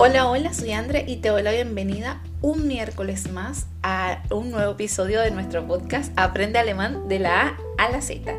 Hola, 0.00 0.30
hola, 0.30 0.54
soy 0.54 0.70
Andre 0.70 1.04
y 1.08 1.16
te 1.16 1.30
doy 1.30 1.42
la 1.42 1.50
bienvenida 1.50 2.22
un 2.40 2.68
miércoles 2.68 3.32
más 3.32 3.66
a 3.82 4.22
un 4.30 4.52
nuevo 4.52 4.70
episodio 4.70 5.20
de 5.20 5.32
nuestro 5.32 5.66
podcast 5.66 6.12
Aprende 6.14 6.60
Alemán 6.60 7.08
de 7.08 7.18
la 7.18 7.40
A 7.40 7.58
a 7.78 7.90
la 7.90 8.00
Z. 8.00 8.32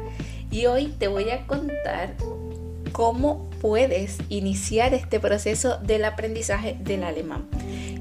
Y 0.52 0.68
hoy 0.68 0.88
te 0.88 1.10
voy 1.10 1.30
a 1.32 1.46
contar 1.48 2.16
cómo 2.94 3.50
puedes 3.60 4.19
iniciar 4.29 4.94
este 4.94 5.19
proceso 5.19 5.79
del 5.79 6.06
aprendizaje 6.06 6.78
del 6.79 7.04
alemán. 7.04 7.46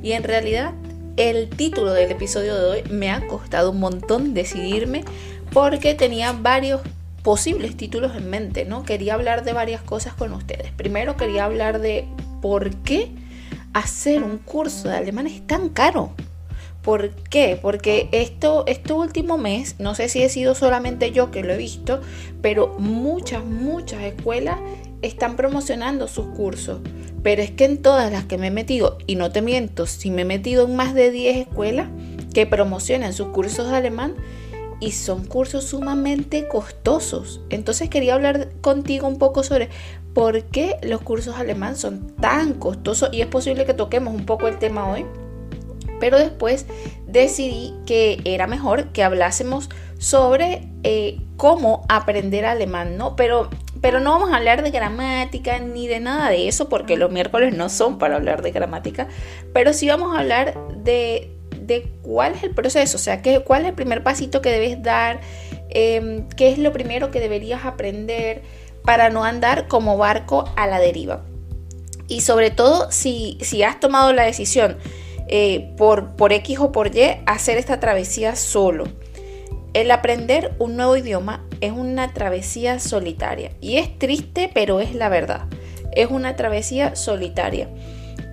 Y 0.05 0.13
en 0.13 0.23
realidad 0.23 0.75
el 1.17 1.49
título 1.49 1.93
del 1.95 2.13
episodio 2.13 2.55
de 2.55 2.65
hoy 2.65 2.83
me 2.91 3.11
ha 3.11 3.27
costado 3.27 3.73
un 3.73 3.81
montón 3.81 4.35
decidirme 4.35 5.03
porque 5.53 5.95
tenía 5.95 6.31
varios 6.31 6.81
posibles 7.25 7.77
títulos 7.77 8.15
en 8.15 8.31
mente, 8.31 8.65
¿no? 8.65 8.85
Quería 8.85 9.15
hablar 9.15 9.43
de 9.43 9.53
varias 9.53 9.83
cosas 9.83 10.15
con 10.15 10.33
ustedes. 10.33 10.71
Primero 10.71 11.17
quería 11.17 11.45
hablar 11.45 11.81
de 11.81 12.07
por 12.41 12.77
qué 12.77 13.18
hacer 13.79 14.23
un 14.23 14.39
curso 14.39 14.89
de 14.89 14.97
alemán 14.97 15.27
es 15.27 15.47
tan 15.47 15.69
caro. 15.69 16.13
¿Por 16.83 17.11
qué? 17.11 17.59
Porque 17.61 18.09
esto, 18.13 18.65
este 18.67 18.93
último 18.93 19.37
mes, 19.37 19.77
no 19.79 19.95
sé 19.95 20.09
si 20.09 20.23
he 20.23 20.29
sido 20.29 20.55
solamente 20.55 21.11
yo 21.11 21.31
que 21.31 21.43
lo 21.43 21.53
he 21.53 21.57
visto, 21.57 22.01
pero 22.41 22.77
muchas, 22.79 23.45
muchas 23.45 24.03
escuelas 24.03 24.59
están 25.03 25.37
promocionando 25.37 26.09
sus 26.09 26.27
cursos. 26.29 26.81
Pero 27.23 27.43
es 27.43 27.51
que 27.51 27.65
en 27.65 27.83
todas 27.83 28.11
las 28.11 28.25
que 28.25 28.39
me 28.39 28.47
he 28.47 28.51
metido, 28.51 28.99
y 29.07 29.17
no 29.17 29.31
te 29.33 29.43
miento, 29.43 29.87
si 29.87 30.11
me 30.11 30.23
he 30.23 30.25
metido 30.25 30.67
en 30.67 30.77
más 30.77 30.95
de 30.95 31.11
10 31.11 31.37
escuelas 31.37 31.89
que 32.33 32.47
promocionan 32.47 33.13
sus 33.13 33.29
cursos 33.29 33.69
de 33.69 33.77
alemán, 33.77 34.15
y 34.81 34.93
son 34.93 35.25
cursos 35.25 35.65
sumamente 35.65 36.47
costosos. 36.49 37.41
Entonces 37.51 37.91
quería 37.91 38.15
hablar 38.15 38.49
contigo 38.61 39.09
un 39.09 39.19
poco 39.19 39.43
sobre 39.43 39.69
por 40.19 40.43
qué 40.47 40.79
los 40.83 41.01
cursos 41.03 41.37
alemán 41.37 41.77
son 41.77 42.09
tan 42.17 42.55
costosos 42.55 43.09
y 43.13 43.21
es 43.21 43.29
posible 43.29 43.65
que 43.67 43.73
toquemos 43.73 44.13
un 44.13 44.27
poco 44.27 44.49
el 44.49 44.59
tema 44.59 44.91
hoy. 44.91 45.07
Pero 46.01 46.19
después 46.19 46.67
decidí 47.07 47.73
que 47.87 48.21
era 48.25 48.49
mejor 48.49 48.89
que 48.89 49.05
hablásemos 49.05 49.69
sobre 49.97 50.67
eh, 50.83 51.21
cómo 51.37 51.87
aprender 51.89 52.47
alemán, 52.47 52.97
¿no? 52.97 53.15
Pero, 53.15 53.49
pero 53.81 54.01
no 54.01 54.11
vamos 54.11 54.33
a 54.33 54.39
hablar 54.39 54.65
de 54.65 54.73
gramática 54.73 55.61
ni 55.61 55.87
de 55.87 56.01
nada 56.01 56.31
de 56.31 56.49
eso, 56.49 56.69
porque 56.69 56.97
los 56.97 57.13
miércoles 57.13 57.55
no 57.55 57.69
son 57.69 57.99
para 57.99 58.17
hablar 58.17 58.43
de 58.43 58.51
gramática, 58.51 59.07
pero 59.53 59.73
sí 59.73 59.89
vamos 59.89 60.17
a 60.17 60.19
hablar 60.19 60.59
de, 60.83 61.31
de 61.61 61.93
cuál 62.03 62.33
es 62.35 62.43
el 62.43 62.57
proceso, 62.57 62.97
o 62.97 63.01
sea, 63.01 63.23
qué, 63.23 63.39
cuál 63.45 63.63
es 63.63 63.69
el 63.69 63.75
primer 63.75 64.03
pasito 64.03 64.43
que 64.43 64.51
debes 64.51 64.83
dar, 64.83 65.21
em, 65.71 66.29
qué 66.31 66.51
es 66.51 66.59
lo 66.59 66.73
primero 66.73 67.13
que 67.13 67.21
deberías 67.21 67.65
aprender 67.65 68.43
para 68.89 69.11
no 69.11 69.23
andar 69.23 69.69
como 69.69 69.99
barco 69.99 70.51
a 70.57 70.67
la 70.67 70.81
deriva. 70.81 71.23
Y 72.07 72.23
sobre 72.23 72.51
todo 72.51 72.91
si, 72.91 73.37
si 73.43 73.63
has 73.63 73.81
tomado 73.81 74.15
la 74.15 74.23
decisión 74.23 74.79
eh, 75.27 75.75
por, 75.77 76.17
por 76.17 76.33
X 76.33 76.59
o 76.59 76.73
por 76.73 76.97
Y 76.97 77.03
hacer 77.27 77.59
esta 77.59 77.81
travesía 77.81 78.35
solo. 78.35 78.85
El 79.75 79.91
aprender 79.91 80.55
un 80.59 80.77
nuevo 80.77 80.97
idioma 80.97 81.45
es 81.61 81.73
una 81.73 82.15
travesía 82.15 82.79
solitaria. 82.79 83.53
Y 83.61 83.77
es 83.77 83.99
triste, 83.99 84.51
pero 84.55 84.81
es 84.81 84.95
la 84.95 85.11
verdad. 85.11 85.49
Es 85.93 86.11
una 86.11 86.35
travesía 86.35 86.97
solitaria. 86.97 87.69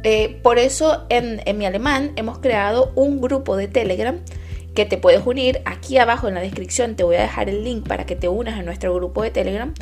Eh, 0.03 0.40
por 0.42 0.58
eso 0.58 1.06
en, 1.09 1.42
mi 1.58 1.66
alemán 1.66 2.14
hemos 2.16 2.38
creado 2.38 2.94
un 2.95 3.19
grupo 3.19 3.58
de 3.58 3.67
Telegram 3.67 4.22
que 4.73 4.86
te 4.86 4.97
puedes 4.97 5.25
unir. 5.25 5.59
Aquí 5.66 5.97
abajo 5.97 6.30
en 6.30 6.36
la 6.36 6.40
descripción 6.40 6.95
te 6.95 7.03
voy 7.03 7.17
a 7.17 7.23
dejar 7.23 7.50
el 7.50 7.66
link 7.66 7.86
para 7.86 8.06
que 8.06 8.16
te 8.16 8.30
unas 8.30 8.58
a 8.58 8.64
nuestro 8.64 8.95
grupo 8.95 9.22
de 9.22 9.31
Telegram. 9.31 9.73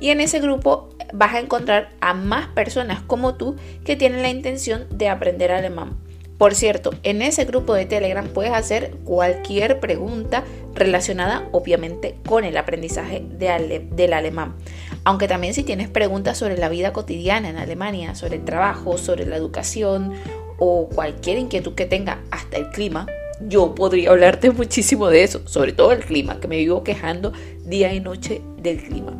Y 0.00 0.10
en 0.10 0.20
ese 0.20 0.40
grupo 0.40 0.90
vas 1.12 1.34
a 1.34 1.40
encontrar 1.40 1.90
a 2.00 2.14
más 2.14 2.48
personas 2.48 3.00
como 3.02 3.34
tú 3.34 3.56
que 3.84 3.96
tienen 3.96 4.22
la 4.22 4.30
intención 4.30 4.86
de 4.90 5.08
aprender 5.08 5.52
alemán. 5.52 5.96
Por 6.38 6.54
cierto, 6.54 6.92
en 7.02 7.20
ese 7.20 7.44
grupo 7.44 7.74
de 7.74 7.84
Telegram 7.84 8.28
puedes 8.28 8.52
hacer 8.52 8.92
cualquier 9.04 9.80
pregunta 9.80 10.44
relacionada 10.72 11.48
obviamente 11.50 12.14
con 12.24 12.44
el 12.44 12.56
aprendizaje 12.56 13.24
del 13.28 14.12
alemán. 14.12 14.54
Aunque 15.02 15.26
también 15.26 15.52
si 15.52 15.64
tienes 15.64 15.88
preguntas 15.88 16.38
sobre 16.38 16.56
la 16.56 16.68
vida 16.68 16.92
cotidiana 16.92 17.48
en 17.48 17.56
Alemania, 17.56 18.14
sobre 18.14 18.36
el 18.36 18.44
trabajo, 18.44 18.98
sobre 18.98 19.26
la 19.26 19.34
educación 19.34 20.12
o 20.58 20.88
cualquier 20.88 21.38
inquietud 21.38 21.74
que 21.74 21.86
tenga, 21.86 22.22
hasta 22.30 22.56
el 22.56 22.70
clima, 22.70 23.06
yo 23.40 23.74
podría 23.74 24.10
hablarte 24.10 24.50
muchísimo 24.50 25.08
de 25.08 25.24
eso, 25.24 25.42
sobre 25.46 25.72
todo 25.72 25.90
el 25.90 26.04
clima, 26.04 26.38
que 26.38 26.46
me 26.46 26.56
vivo 26.56 26.84
quejando 26.84 27.32
día 27.64 27.92
y 27.92 28.00
noche 28.00 28.42
del 28.62 28.80
clima. 28.82 29.16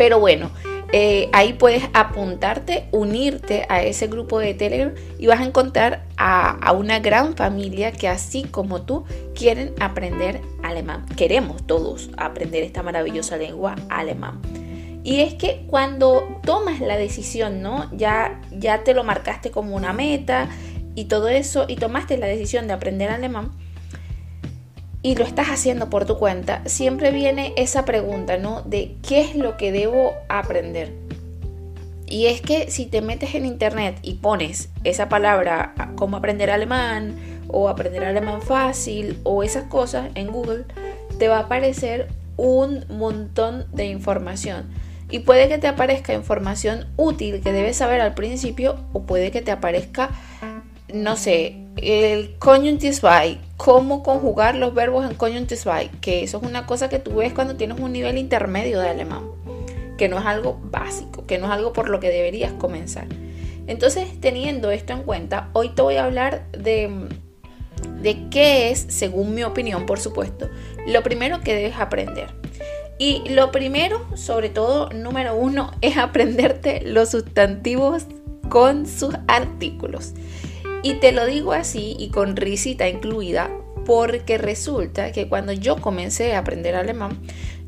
Pero 0.00 0.18
bueno, 0.18 0.50
eh, 0.94 1.28
ahí 1.34 1.52
puedes 1.52 1.84
apuntarte, 1.92 2.88
unirte 2.90 3.66
a 3.68 3.82
ese 3.82 4.06
grupo 4.06 4.38
de 4.38 4.54
Telegram 4.54 4.94
y 5.18 5.26
vas 5.26 5.40
a 5.40 5.44
encontrar 5.44 6.06
a, 6.16 6.72
una 6.72 7.00
gran 7.00 7.36
familia 7.36 7.92
que 7.92 8.08
así 8.08 8.44
como 8.44 8.80
tú 8.80 9.04
quieren 9.34 9.74
aprender 9.78 10.40
alemán. 10.62 11.04
Queremos 11.18 11.66
todos 11.66 12.08
aprender 12.16 12.62
esta 12.62 12.82
maravillosa 12.82 13.36
lengua 13.36 13.76
alemán. 13.90 14.40
Y 15.04 15.20
es 15.20 15.34
que 15.34 15.66
cuando 15.66 16.40
tomas 16.46 16.80
la 16.80 16.96
decisión, 16.96 17.60
¿no? 17.60 17.86
Ya, 17.94 18.40
ya 18.50 18.84
te 18.84 18.94
lo 18.94 19.04
marcaste 19.04 19.50
como 19.50 19.76
una 19.76 19.92
meta 19.92 20.48
y 20.94 21.04
todo 21.04 21.28
eso 21.28 21.66
y 21.68 21.76
tomaste 21.76 22.16
la 22.16 22.26
decisión 22.26 22.66
de 22.68 22.72
aprender 22.72 23.10
alemán, 23.10 23.50
y 25.02 25.14
lo 25.14 25.24
estás 25.24 25.48
haciendo 25.48 25.88
por 25.88 26.04
tu 26.04 26.18
cuenta, 26.18 26.62
siempre 26.66 27.10
viene 27.10 27.54
esa 27.56 27.84
pregunta, 27.84 28.36
¿no? 28.36 28.62
De 28.62 28.96
qué 29.06 29.20
es 29.20 29.34
lo 29.34 29.56
que 29.56 29.72
debo 29.72 30.14
aprender. 30.28 30.92
Y 32.06 32.26
es 32.26 32.40
que 32.40 32.70
si 32.70 32.86
te 32.86 33.02
metes 33.02 33.34
en 33.34 33.46
internet 33.46 33.96
y 34.02 34.14
pones 34.14 34.68
esa 34.84 35.08
palabra 35.08 35.74
como 35.94 36.16
aprender 36.16 36.50
alemán 36.50 37.14
o 37.46 37.68
aprender 37.68 38.04
alemán 38.04 38.42
fácil 38.42 39.18
o 39.22 39.42
esas 39.42 39.64
cosas 39.64 40.10
en 40.16 40.26
Google, 40.26 40.64
te 41.18 41.28
va 41.28 41.38
a 41.38 41.42
aparecer 41.42 42.08
un 42.36 42.84
montón 42.88 43.66
de 43.72 43.86
información. 43.86 44.68
Y 45.08 45.20
puede 45.20 45.48
que 45.48 45.58
te 45.58 45.68
aparezca 45.68 46.12
información 46.12 46.86
útil 46.96 47.40
que 47.40 47.52
debes 47.52 47.76
saber 47.76 48.00
al 48.00 48.14
principio 48.14 48.76
o 48.92 49.02
puede 49.02 49.30
que 49.30 49.42
te 49.42 49.50
aparezca, 49.50 50.10
no 50.92 51.16
sé, 51.16 51.56
el 51.76 52.36
by 53.02 53.40
cómo 53.62 54.02
conjugar 54.02 54.54
los 54.54 54.72
verbos 54.72 55.04
en 55.04 55.18
by 55.18 55.90
que 56.00 56.22
eso 56.22 56.38
es 56.38 56.42
una 56.44 56.64
cosa 56.64 56.88
que 56.88 56.98
tú 56.98 57.16
ves 57.16 57.34
cuando 57.34 57.56
tienes 57.56 57.78
un 57.78 57.92
nivel 57.92 58.16
intermedio 58.16 58.80
de 58.80 58.88
alemán, 58.88 59.24
que 59.98 60.08
no 60.08 60.18
es 60.18 60.24
algo 60.24 60.58
básico, 60.62 61.26
que 61.26 61.36
no 61.36 61.44
es 61.44 61.52
algo 61.52 61.74
por 61.74 61.90
lo 61.90 62.00
que 62.00 62.08
deberías 62.08 62.54
comenzar. 62.54 63.06
Entonces, 63.66 64.18
teniendo 64.18 64.70
esto 64.70 64.94
en 64.94 65.02
cuenta, 65.02 65.50
hoy 65.52 65.68
te 65.68 65.82
voy 65.82 65.96
a 65.96 66.04
hablar 66.04 66.50
de, 66.52 67.06
de 68.00 68.30
qué 68.30 68.70
es, 68.70 68.86
según 68.88 69.34
mi 69.34 69.42
opinión, 69.42 69.84
por 69.84 70.00
supuesto, 70.00 70.48
lo 70.86 71.02
primero 71.02 71.42
que 71.42 71.54
debes 71.54 71.76
aprender. 71.76 72.28
Y 72.98 73.28
lo 73.28 73.52
primero, 73.52 74.06
sobre 74.16 74.48
todo, 74.48 74.88
número 74.88 75.34
uno, 75.36 75.70
es 75.82 75.98
aprenderte 75.98 76.80
los 76.82 77.10
sustantivos 77.10 78.06
con 78.48 78.86
sus 78.86 79.14
artículos. 79.28 80.14
Y 80.82 80.94
te 80.94 81.12
lo 81.12 81.26
digo 81.26 81.52
así 81.52 81.96
y 81.98 82.08
con 82.08 82.36
risita 82.36 82.88
incluida 82.88 83.50
porque 83.84 84.38
resulta 84.38 85.12
que 85.12 85.28
cuando 85.28 85.52
yo 85.52 85.76
comencé 85.76 86.34
a 86.34 86.38
aprender 86.38 86.74
alemán, 86.74 87.18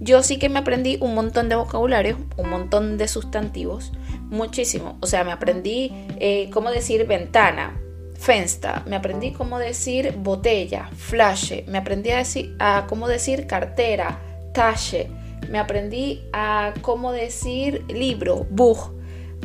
yo 0.00 0.22
sí 0.22 0.38
que 0.38 0.48
me 0.48 0.58
aprendí 0.58 0.98
un 1.00 1.14
montón 1.14 1.48
de 1.48 1.56
vocabulario, 1.56 2.16
un 2.36 2.48
montón 2.48 2.96
de 2.96 3.08
sustantivos, 3.08 3.92
muchísimo. 4.28 4.98
O 5.00 5.06
sea, 5.06 5.24
me 5.24 5.32
aprendí 5.32 5.92
eh, 6.18 6.48
cómo 6.52 6.70
decir 6.70 7.06
ventana, 7.06 7.80
fenster, 8.14 8.86
me 8.86 8.96
aprendí 8.96 9.32
cómo 9.32 9.58
decir 9.58 10.14
botella, 10.18 10.88
flash, 10.96 11.64
me 11.66 11.78
aprendí 11.78 12.10
a, 12.10 12.18
decir, 12.18 12.56
a 12.58 12.86
cómo 12.88 13.08
decir 13.08 13.46
cartera, 13.46 14.20
tasche, 14.54 15.08
me 15.50 15.58
aprendí 15.58 16.22
a 16.32 16.72
cómo 16.82 17.12
decir 17.12 17.84
libro, 17.88 18.46
Buch, 18.50 18.90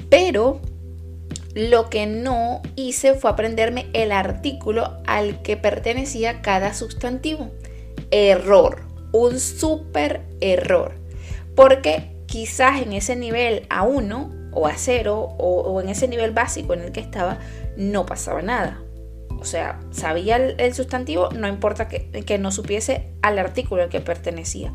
pero 0.09 0.61
lo 1.57 1.89
que 1.89 2.06
no 2.06 2.62
hice 2.75 3.15
fue 3.15 3.31
aprenderme 3.31 3.88
el 3.94 4.12
artículo 4.12 5.01
al 5.07 5.42
que 5.42 5.57
pertenecía 5.57 6.44
cada 6.44 6.75
sustantivo. 6.75 7.50
Error, 8.12 8.83
un 9.12 9.39
súper 9.39 10.21
error. 10.39 10.94
Porque 11.56 12.15
quizás 12.27 12.80
en 12.83 12.94
ese 12.94 13.15
nivel 13.15 13.68
A1 13.69 14.51
o 14.54 14.68
A0 14.68 15.36
o, 15.39 15.81
en 15.81 15.89
ese 15.89 16.07
nivel 16.07 16.31
básico 16.31 16.75
en 16.75 16.81
el 16.81 16.92
que 16.92 17.00
estaba 17.00 17.39
no 17.75 18.06
pasaba 18.06 18.44
nada. 18.44 18.80
O 19.39 19.45
sea, 19.45 19.80
sabía 19.89 20.36
el, 20.36 20.74
sustantivo, 20.75 21.30
no 21.31 21.48
importa 21.48 21.88
que, 21.88 22.38
no 22.38 22.51
supiese 22.51 23.13
al 23.24 23.39
artículo 23.39 23.81
al 23.81 23.89
que 23.89 24.00
pertenecía. 24.00 24.71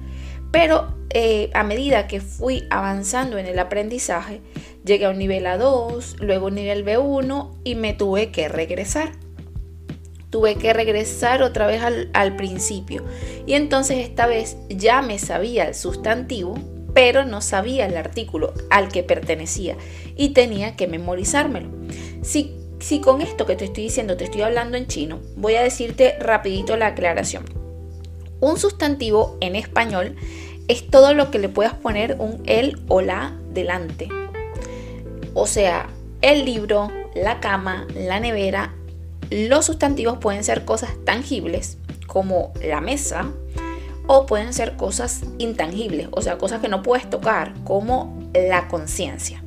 Pero 0.51 0.97
eh, 1.11 1.51
a 1.55 1.63
medida 1.63 2.09
que 2.09 2.21
fui 2.21 2.67
avanzando 2.71 3.39
en 3.39 3.47
el 3.47 3.59
aprendizaje, 3.59 4.41
llegué 4.85 5.07
a 5.07 5.11
un 5.11 5.19
nivel 5.19 5.45
A2, 5.47 6.19
luego 6.21 6.47
un 6.47 6.55
nivel 6.55 6.85
B1 6.85 7.51
y 7.65 7.75
me 7.75 7.93
tuve 7.93 8.31
que 8.31 8.49
regresar. 8.49 9.13
Tuve 10.31 10.57
que 10.57 10.73
regresar 10.73 11.43
otra 11.43 11.67
vez 11.67 11.83
al, 11.83 12.11
al 12.15 12.37
principio. 12.37 13.05
Y 13.47 13.55
entonces 13.55 13.99
esta 13.99 14.27
vez 14.27 14.57
ya 14.69 15.03
me 15.03 15.19
sabía 15.19 15.65
el 15.65 15.75
sustantivo, 15.75 16.55
pero 16.95 17.25
no 17.25 17.41
sabía 17.41 17.87
el 17.87 17.97
artículo 17.97 18.55
al 18.71 18.89
que 18.89 19.03
pertenecía 19.03 19.77
y 20.17 20.31
tenía 20.31 20.77
que 20.77 20.89
memorizármelo. 20.89 21.71
Si, 22.23 22.55
si 22.81 23.01
con 23.01 23.21
esto 23.21 23.47
que 23.47 23.57
te 23.57 23.67
estoy 23.67 23.85
diciendo 23.85 24.17
te 24.17 24.25
estoy 24.25 24.43
hablando 24.43 24.77
en 24.77 24.87
chino, 24.87 25.21
voy 25.37 25.55
a 25.55 25.63
decirte 25.63 26.17
rapidito 26.19 26.77
la 26.77 26.89
aclaración. 26.89 27.45
Un 28.41 28.59
sustantivo 28.59 29.37
en 29.41 29.55
español 29.55 30.17
es 30.69 30.89
todo 30.89 31.15
lo 31.15 31.31
que 31.31 31.39
le 31.39 31.49
puedas 31.49 31.75
poner 31.75 32.17
un 32.19 32.43
el 32.47 32.81
o 32.89 33.01
la 33.01 33.39
delante. 33.53 34.09
O 35.35 35.47
sea, 35.47 35.89
el 36.21 36.45
libro, 36.45 36.91
la 37.15 37.41
cama, 37.41 37.87
la 37.95 38.21
nevera. 38.21 38.75
Los 39.31 39.67
sustantivos 39.67 40.19
pueden 40.19 40.45
ser 40.45 40.65
cosas 40.65 40.91
tangibles 41.05 41.79
como 42.07 42.53
la 42.63 42.81
mesa 42.81 43.31
o 44.07 44.27
pueden 44.27 44.53
ser 44.53 44.77
cosas 44.77 45.23
intangibles, 45.39 46.09
o 46.11 46.21
sea, 46.21 46.37
cosas 46.37 46.61
que 46.61 46.69
no 46.69 46.83
puedes 46.83 47.09
tocar 47.09 47.55
como 47.65 48.31
la 48.35 48.69
conciencia. 48.69 49.43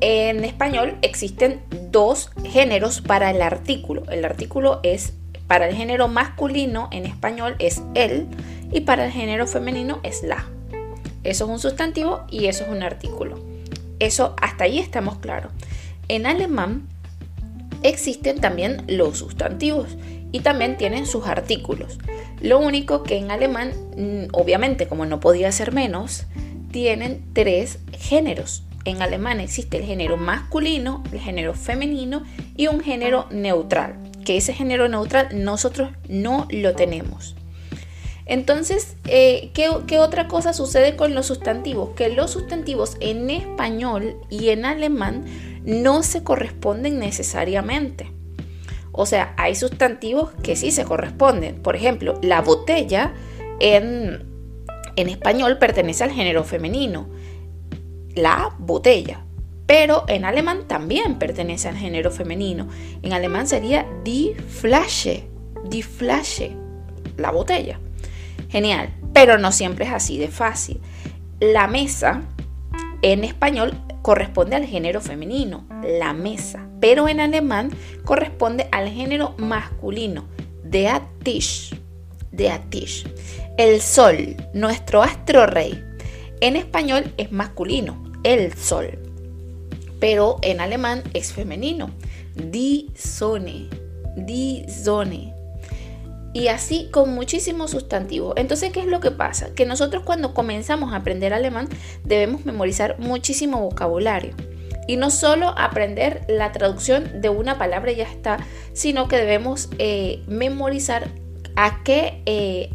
En 0.00 0.44
español 0.44 0.96
existen 1.02 1.60
dos 1.90 2.30
géneros 2.44 3.00
para 3.00 3.30
el 3.30 3.42
artículo. 3.42 4.04
El 4.10 4.24
artículo 4.24 4.80
es 4.84 5.14
para 5.48 5.68
el 5.68 5.74
género 5.74 6.08
masculino 6.08 6.88
en 6.92 7.04
español 7.04 7.56
es 7.58 7.82
el 7.94 8.28
y 8.70 8.82
para 8.82 9.06
el 9.06 9.10
género 9.10 9.46
femenino 9.46 9.98
es 10.04 10.22
la. 10.22 10.46
Eso 11.24 11.44
es 11.44 11.50
un 11.50 11.58
sustantivo 11.58 12.20
y 12.30 12.46
eso 12.46 12.64
es 12.64 12.70
un 12.70 12.82
artículo. 12.82 13.47
Eso 13.98 14.34
hasta 14.40 14.64
ahí 14.64 14.78
estamos 14.78 15.18
claros. 15.18 15.52
En 16.08 16.26
alemán 16.26 16.88
existen 17.82 18.40
también 18.40 18.82
los 18.86 19.18
sustantivos 19.18 19.96
y 20.32 20.40
también 20.40 20.76
tienen 20.76 21.06
sus 21.06 21.26
artículos. 21.26 21.98
Lo 22.40 22.58
único 22.58 23.02
que 23.02 23.16
en 23.16 23.30
alemán, 23.30 23.72
mm, 23.96 24.28
obviamente 24.32 24.86
como 24.86 25.06
no 25.06 25.20
podía 25.20 25.50
ser 25.52 25.72
menos, 25.72 26.26
tienen 26.70 27.24
tres 27.32 27.78
géneros. 27.92 28.64
En 28.84 29.02
alemán 29.02 29.40
existe 29.40 29.78
el 29.78 29.84
género 29.84 30.16
masculino, 30.16 31.02
el 31.12 31.20
género 31.20 31.54
femenino 31.54 32.22
y 32.56 32.68
un 32.68 32.80
género 32.80 33.26
neutral, 33.30 33.96
que 34.24 34.36
ese 34.36 34.52
género 34.54 34.88
neutral 34.88 35.28
nosotros 35.32 35.90
no 36.08 36.46
lo 36.50 36.74
tenemos. 36.74 37.34
Entonces, 38.28 38.96
eh, 39.06 39.50
¿qué, 39.54 39.70
¿qué, 39.86 39.98
otra 39.98 40.28
cosa 40.28 40.52
sucede 40.52 40.96
con 40.96 41.14
los 41.14 41.26
sustantivos? 41.26 41.90
Que 41.96 42.10
los 42.10 42.30
sustantivos 42.30 42.98
en 43.00 43.30
español 43.30 44.16
y 44.28 44.50
en 44.50 44.66
alemán 44.66 45.24
no 45.64 46.02
se 46.02 46.22
corresponden 46.22 46.98
necesariamente. 46.98 48.12
O 48.92 49.06
sea, 49.06 49.32
hay 49.38 49.54
sustantivos 49.54 50.30
que 50.42 50.56
sí 50.56 50.70
se 50.72 50.84
corresponden. 50.84 51.62
Por 51.62 51.74
ejemplo, 51.74 52.18
la 52.22 52.42
botella 52.42 53.14
en, 53.60 54.26
en 54.96 55.08
español 55.08 55.56
pertenece 55.56 56.04
al 56.04 56.10
género 56.10 56.44
femenino. 56.44 57.08
La 58.14 58.54
botella. 58.58 59.24
Pero 59.66 60.04
en 60.08 60.26
alemán 60.26 60.66
también 60.66 61.18
pertenece 61.18 61.68
al 61.68 61.76
género 61.76 62.10
femenino. 62.10 62.68
En 63.02 63.14
alemán 63.14 63.46
sería 63.46 63.86
die 64.04 64.34
Flasche. 64.34 65.28
Die 65.64 65.82
Flasche. 65.82 66.56
La 67.16 67.30
botella. 67.30 67.78
Genial, 68.48 68.94
pero 69.12 69.38
no 69.38 69.52
siempre 69.52 69.84
es 69.84 69.92
así 69.92 70.18
de 70.18 70.28
fácil. 70.28 70.80
La 71.40 71.66
mesa 71.66 72.22
en 73.02 73.24
español 73.24 73.74
corresponde 74.02 74.56
al 74.56 74.64
género 74.64 75.00
femenino, 75.00 75.66
la 75.84 76.12
mesa, 76.12 76.66
pero 76.80 77.08
en 77.08 77.20
alemán 77.20 77.70
corresponde 78.04 78.68
al 78.72 78.88
género 78.88 79.34
masculino, 79.38 80.24
der 80.64 81.02
Tisch, 81.22 81.76
der 82.32 82.60
Tisch. 82.70 83.06
El 83.56 83.80
sol, 83.80 84.36
nuestro 84.54 85.02
astro 85.02 85.46
rey, 85.46 85.84
en 86.40 86.56
español 86.56 87.12
es 87.18 87.32
masculino, 87.32 88.02
el 88.24 88.54
sol, 88.54 88.98
pero 90.00 90.38
en 90.42 90.60
alemán 90.60 91.02
es 91.12 91.32
femenino, 91.32 91.90
die 92.34 92.90
Sonne, 92.94 93.68
die 94.16 94.64
Sonne 94.68 95.37
y 96.38 96.46
así 96.46 96.88
con 96.92 97.14
muchísimos 97.14 97.72
sustantivos. 97.72 98.34
Entonces, 98.36 98.70
¿qué 98.70 98.78
es 98.78 98.86
lo 98.86 99.00
que 99.00 99.10
pasa? 99.10 99.52
Que 99.56 99.66
nosotros 99.66 100.04
cuando 100.04 100.34
comenzamos 100.34 100.92
a 100.92 100.96
aprender 100.96 101.34
alemán 101.34 101.68
debemos 102.04 102.44
memorizar 102.44 102.96
muchísimo 103.00 103.60
vocabulario. 103.60 104.34
Y 104.86 104.96
no 104.98 105.10
solo 105.10 105.52
aprender 105.58 106.24
la 106.28 106.52
traducción 106.52 107.20
de 107.20 107.28
una 107.28 107.58
palabra 107.58 107.90
y 107.90 107.96
ya 107.96 108.04
está, 108.04 108.38
sino 108.72 109.08
que 109.08 109.16
debemos 109.16 109.68
eh, 109.78 110.22
memorizar 110.28 111.10
a 111.56 111.82
qué 111.82 112.22
eh, 112.24 112.70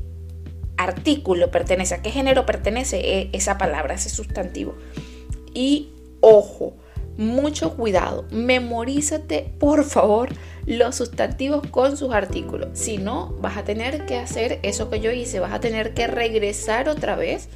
artículo 0.75 1.49
pertenece, 1.49 1.95
a 1.95 2.01
qué 2.01 2.11
género 2.11 2.45
pertenece 2.45 2.99
eh, 2.99 3.29
esa 3.31 3.57
palabra, 3.57 3.93
ese 3.93 4.09
sustantivo. 4.09 4.75
Y 5.53 5.93
ojo, 6.19 6.75
mucho 7.15 7.77
cuidado, 7.77 8.25
memorízate 8.29 9.53
por 9.57 9.85
favor 9.85 10.29
los 10.65 10.95
sustantivos 10.95 11.65
con 11.67 11.97
sus 11.97 12.13
artículos. 12.13 12.69
Si 12.73 12.97
no, 12.97 13.35
vas 13.41 13.57
a 13.57 13.63
tener 13.63 14.05
que 14.05 14.17
hacer 14.17 14.59
eso 14.63 14.89
que 14.89 14.99
yo 14.99 15.11
hice, 15.11 15.39
vas 15.39 15.53
a 15.53 15.59
tener 15.59 15.93
que 15.93 16.07
regresar 16.07 16.89
otra 16.89 17.15
vez. 17.15 17.49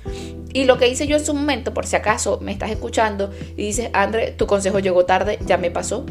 Y 0.54 0.66
lo 0.66 0.78
que 0.78 0.88
hice 0.88 1.08
yo 1.08 1.18
en 1.18 1.26
su 1.26 1.34
momento, 1.34 1.74
por 1.74 1.86
si 1.86 1.96
acaso 1.96 2.40
me 2.42 2.52
estás 2.52 2.72
escuchando 2.72 3.32
y 3.56 3.68
dices, 3.68 3.90
André, 3.94 4.32
tu 4.32 4.48
consejo 4.48 4.80
llegó 4.80 5.06
tarde, 5.06 5.40
ya 5.46 5.58
me 5.58 5.72
pasó. 5.72 6.06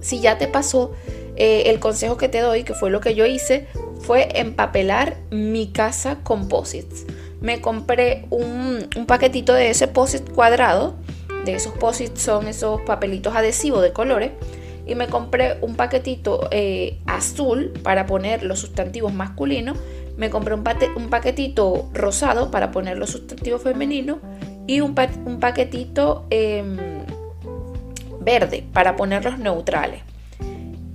Si 0.00 0.20
ya 0.20 0.38
te 0.38 0.46
pasó, 0.46 0.92
eh, 1.36 1.64
el 1.66 1.80
consejo 1.80 2.16
que 2.16 2.28
te 2.28 2.40
doy, 2.40 2.62
que 2.62 2.74
fue 2.74 2.90
lo 2.90 3.00
que 3.00 3.14
yo 3.14 3.26
hice, 3.26 3.66
fue 4.00 4.28
empapelar 4.38 5.16
mi 5.30 5.68
casa 5.68 6.18
composites. 6.22 7.06
Me 7.40 7.60
compré 7.60 8.26
un, 8.30 8.88
un 8.96 9.06
paquetito 9.06 9.52
de 9.54 9.70
ese 9.70 9.88
posit 9.88 10.30
cuadrado. 10.32 10.96
De 11.44 11.54
esos 11.54 11.72
posits 11.74 12.20
son 12.20 12.48
esos 12.48 12.80
papelitos 12.82 13.34
adhesivos 13.34 13.82
de 13.82 13.92
colores 13.92 14.32
y 14.88 14.94
me 14.94 15.06
compré 15.06 15.58
un 15.60 15.76
paquetito 15.76 16.48
eh, 16.50 16.98
azul 17.06 17.72
para 17.82 18.06
poner 18.06 18.42
los 18.42 18.58
sustantivos 18.58 19.12
masculinos, 19.12 19.76
me 20.16 20.30
compré 20.30 20.54
un, 20.54 20.64
paquetito 21.10 21.90
rosado 21.92 22.50
para 22.50 22.72
poner 22.72 22.98
los 22.98 23.10
sustantivos 23.10 23.62
femeninos 23.62 24.18
y 24.66 24.80
un, 24.80 24.94
paquetito 24.94 26.26
em, 26.30 26.76
verde 28.20 28.64
para 28.72 28.96
poner 28.96 29.24
los 29.24 29.38
neutrales. 29.38 30.02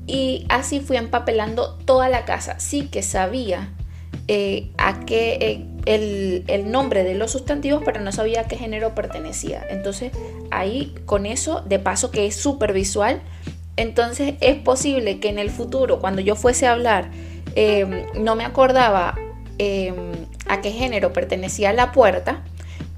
Y 0.08 0.46
así 0.50 0.82
fui 0.82 0.98
empapelando 0.98 1.78
toda 1.86 2.10
la 2.10 2.26
casa. 2.26 2.60
Sí 2.60 2.90
que 2.90 3.02
sabía 3.02 3.70
eh, 4.28 4.72
a 4.78 5.06
qué 5.06 5.38
eh, 5.40 5.66
el, 5.86 6.44
el, 6.48 6.70
nombre 6.70 7.06
de 7.06 7.16
los 7.16 7.32
sustantivos, 7.32 7.82
pero 7.86 8.02
no 8.02 8.12
sabía 8.12 8.42
a 8.42 8.44
qué 8.50 8.58
género 8.58 8.94
pertenecía. 8.94 9.66
Entonces 9.70 10.12
ahí 10.52 10.94
con 11.06 11.26
eso, 11.26 11.62
de 11.62 11.80
paso 11.80 12.12
que 12.12 12.26
es 12.26 12.36
súper 12.36 12.74
visual, 12.74 13.22
entonces 13.76 14.36
es 14.42 14.56
posible 14.56 15.20
que 15.20 15.30
en 15.30 15.40
el 15.40 15.50
futuro, 15.50 16.00
cuando 16.00 16.22
yo 16.22 16.36
fuese 16.36 16.68
a 16.68 16.74
hablar, 16.74 17.10
em, 17.56 18.06
no 18.16 18.36
me 18.36 18.46
acordaba 18.46 19.16
em, 19.58 19.96
a 20.48 20.62
qué 20.62 20.72
género 20.72 21.14
pertenecía 21.14 21.74
la 21.74 21.92
puerta, 21.92 22.44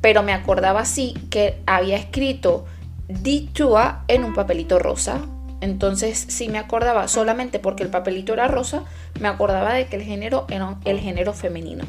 pero 0.01 0.23
me 0.23 0.33
acordaba 0.33 0.85
sí 0.85 1.13
que 1.29 1.57
había 1.65 1.97
escrito 1.97 2.65
Ditua 3.07 4.03
en 4.07 4.23
un 4.23 4.33
papelito 4.33 4.79
rosa. 4.79 5.21
Entonces, 5.61 6.17
si 6.17 6.49
me 6.49 6.57
acordaba 6.57 7.07
solamente 7.07 7.59
porque 7.59 7.83
el 7.83 7.89
papelito 7.89 8.33
era 8.33 8.47
rosa, 8.47 8.83
me 9.19 9.27
acordaba 9.27 9.73
de 9.73 9.87
que 9.87 9.95
el 9.95 10.03
género 10.03 10.45
era 10.49 10.77
el 10.85 10.99
género 10.99 11.33
femenino 11.33 11.85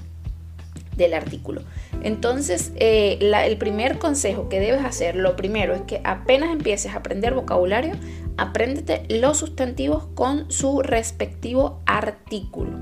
del 0.97 1.15
artículo. 1.15 1.63
Entonces, 2.03 2.73
eh, 2.77 3.19
el 3.21 3.59
primer 3.59 3.99
consejo 3.99 4.49
que 4.49 4.61
debes 4.61 4.85
hacer, 4.85 5.17
lo 5.17 5.37
primero 5.37 5.75
es 5.75 5.83
que 5.83 6.01
apenas 6.05 6.51
empieces 6.51 6.93
a 6.93 6.99
aprender 6.99 7.35
vocabulario, 7.35 7.95
apréndete 8.37 9.05
los 9.09 9.39
sustantivos 9.39 10.07
con 10.15 10.51
su 10.51 10.83
respectivo 10.83 11.81
artículo. 11.87 12.79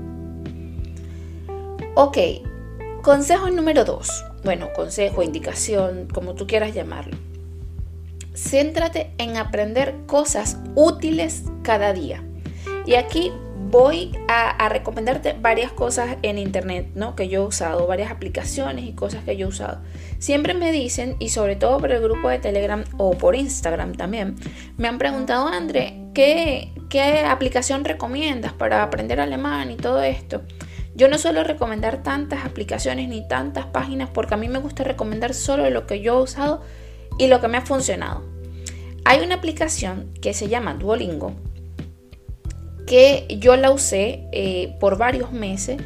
Ok, 1.95 2.17
consejo 3.01 3.49
número 3.49 3.85
2. 3.85 4.25
Bueno, 4.43 4.67
consejo, 4.75 5.23
indicación, 5.23 6.07
como 6.13 6.35
tú 6.35 6.45
quieras 6.45 6.73
llamarlo. 6.73 7.17
Céntrate 8.35 9.13
en 9.17 9.37
aprender 9.37 9.95
cosas 10.05 10.57
útiles 10.75 11.43
cada 11.63 11.93
día. 11.93 12.21
Y 12.85 12.95
aquí 12.95 13.31
voy 13.75 14.13
a, 14.29 14.69
recomendarte 14.69 15.35
varias 15.39 15.69
cosas 15.69 16.15
en 16.21 16.37
internet, 16.37 16.91
¿no? 16.95 17.13
Que 17.13 17.27
yo 17.27 17.43
he 17.43 17.45
usado, 17.45 17.87
varias 17.87 18.09
aplicaciones 18.09 18.85
y 18.85 18.93
cosas 18.93 19.25
que 19.25 19.35
yo 19.35 19.47
he 19.47 19.49
usado. 19.49 19.81
Siempre 20.17 20.53
me 20.53 20.71
dicen, 20.71 21.17
y 21.19 21.27
sobre 21.27 21.57
todo 21.57 21.77
por 21.79 21.91
el 21.91 22.01
grupo 22.01 22.29
de 22.29 22.39
Telegram 22.39 22.85
o 22.97 23.11
por 23.11 23.35
Instagram 23.35 23.93
también, 23.95 24.37
me 24.77 24.87
han 24.87 24.97
preguntado, 24.97 25.49
André, 25.49 26.05
¿qué, 26.13 26.71
qué 26.89 27.25
aplicación 27.25 27.83
recomiendas 27.83 28.53
para 28.53 28.81
aprender 28.81 29.19
alemán 29.19 29.69
y 29.71 29.75
todo 29.75 30.01
esto? 30.01 30.43
Yo 30.95 31.09
no 31.09 31.17
suelo 31.17 31.43
recomendar 31.43 32.01
tantas 32.01 32.45
aplicaciones 32.45 33.09
ni 33.09 33.27
tantas 33.27 33.65
páginas 33.65 34.09
porque 34.09 34.35
a 34.35 34.37
mí 34.37 34.47
me 34.47 34.59
gusta 34.59 34.85
recomendar 34.85 35.33
solo 35.33 35.69
lo 35.69 35.85
que 35.85 35.99
yo 35.99 36.19
he 36.19 36.23
usado 36.23 36.61
y 37.19 37.27
lo 37.27 37.41
que 37.41 37.49
me 37.49 37.57
ha 37.57 37.61
funcionado. 37.61 38.23
Hay 39.03 39.19
una 39.19 39.35
aplicación 39.35 40.13
que 40.21 40.33
se 40.33 40.47
llama 40.47 40.75
Duolingo 40.75 41.35
que 42.85 43.25
yo 43.39 43.55
la 43.55 43.71
usé 43.71 44.27
eh, 44.31 44.75
por 44.79 44.97
varios 44.97 45.31
meses 45.31 45.81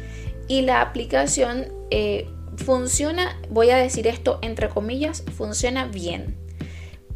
y 0.48 0.62
la 0.62 0.80
aplicación 0.80 1.68
eh, 1.90 2.28
funciona, 2.56 3.38
voy 3.48 3.70
a 3.70 3.76
decir 3.76 4.06
esto 4.06 4.38
entre 4.42 4.68
comillas, 4.68 5.24
funciona 5.36 5.86
bien. 5.86 6.36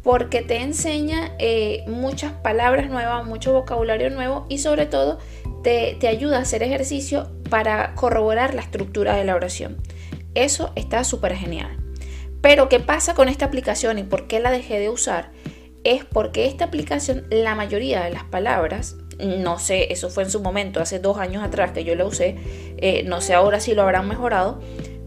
porque 0.01 0.43
te 0.43 0.57
enseña 0.57 1.31
eh, 1.39 1.83
muchas 1.87 2.31
palabras 2.31 2.91
nuevas, 2.91 3.25
mucho 3.25 3.53
vocabulario 3.53 4.11
nuevo 4.11 4.45
y 4.49 4.59
sobre 4.59 4.85
todo 4.85 5.17
te, 5.63 5.97
te 5.99 6.07
ayuda 6.07 6.37
a 6.37 6.41
hacer 6.41 6.61
ejercicio 6.61 7.31
para 7.49 7.95
corroborar 7.95 8.53
la 8.53 8.61
estructura 8.61 9.15
de 9.15 9.23
la 9.23 9.33
oración. 9.33 9.77
Eso 10.35 10.71
está 10.75 11.03
súper 11.03 11.35
genial. 11.35 11.77
Pero 12.41 12.69
¿qué 12.69 12.79
pasa 12.79 13.15
con 13.15 13.29
esta 13.29 13.45
aplicación 13.45 13.97
y 13.97 14.03
por 14.03 14.27
qué 14.27 14.39
la 14.39 14.51
dejé 14.51 14.77
de 14.77 14.89
usar? 14.89 15.31
Es 15.83 16.05
porque 16.05 16.45
esta 16.45 16.65
aplicación, 16.65 17.25
la 17.31 17.55
mayoría 17.55 18.03
de 18.03 18.11
las 18.11 18.25
palabras, 18.25 18.97
no 19.19 19.59
sé, 19.59 19.91
eso 19.93 20.09
fue 20.09 20.23
en 20.23 20.31
su 20.31 20.41
momento, 20.41 20.81
hace 20.81 20.99
dos 20.99 21.17
años 21.17 21.43
atrás 21.43 21.71
que 21.71 21.83
yo 21.83 21.95
la 21.95 22.05
usé, 22.05 22.35
eh, 22.77 23.03
no 23.03 23.21
sé 23.21 23.33
ahora 23.33 23.59
si 23.59 23.73
lo 23.73 23.83
habrán 23.83 24.07
mejorado, 24.07 24.59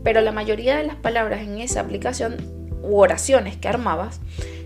pero 0.03 0.21
la 0.21 0.33
mayoría 0.33 0.77
de 0.79 0.85
las 0.85 0.97
palabras 0.97 1.43
en 1.43 1.59
esa 1.59 1.81
aplicación 1.81 2.37
u 2.83 2.99
oraciones 2.99 3.57
que 3.57 3.69
armabas 3.69 4.21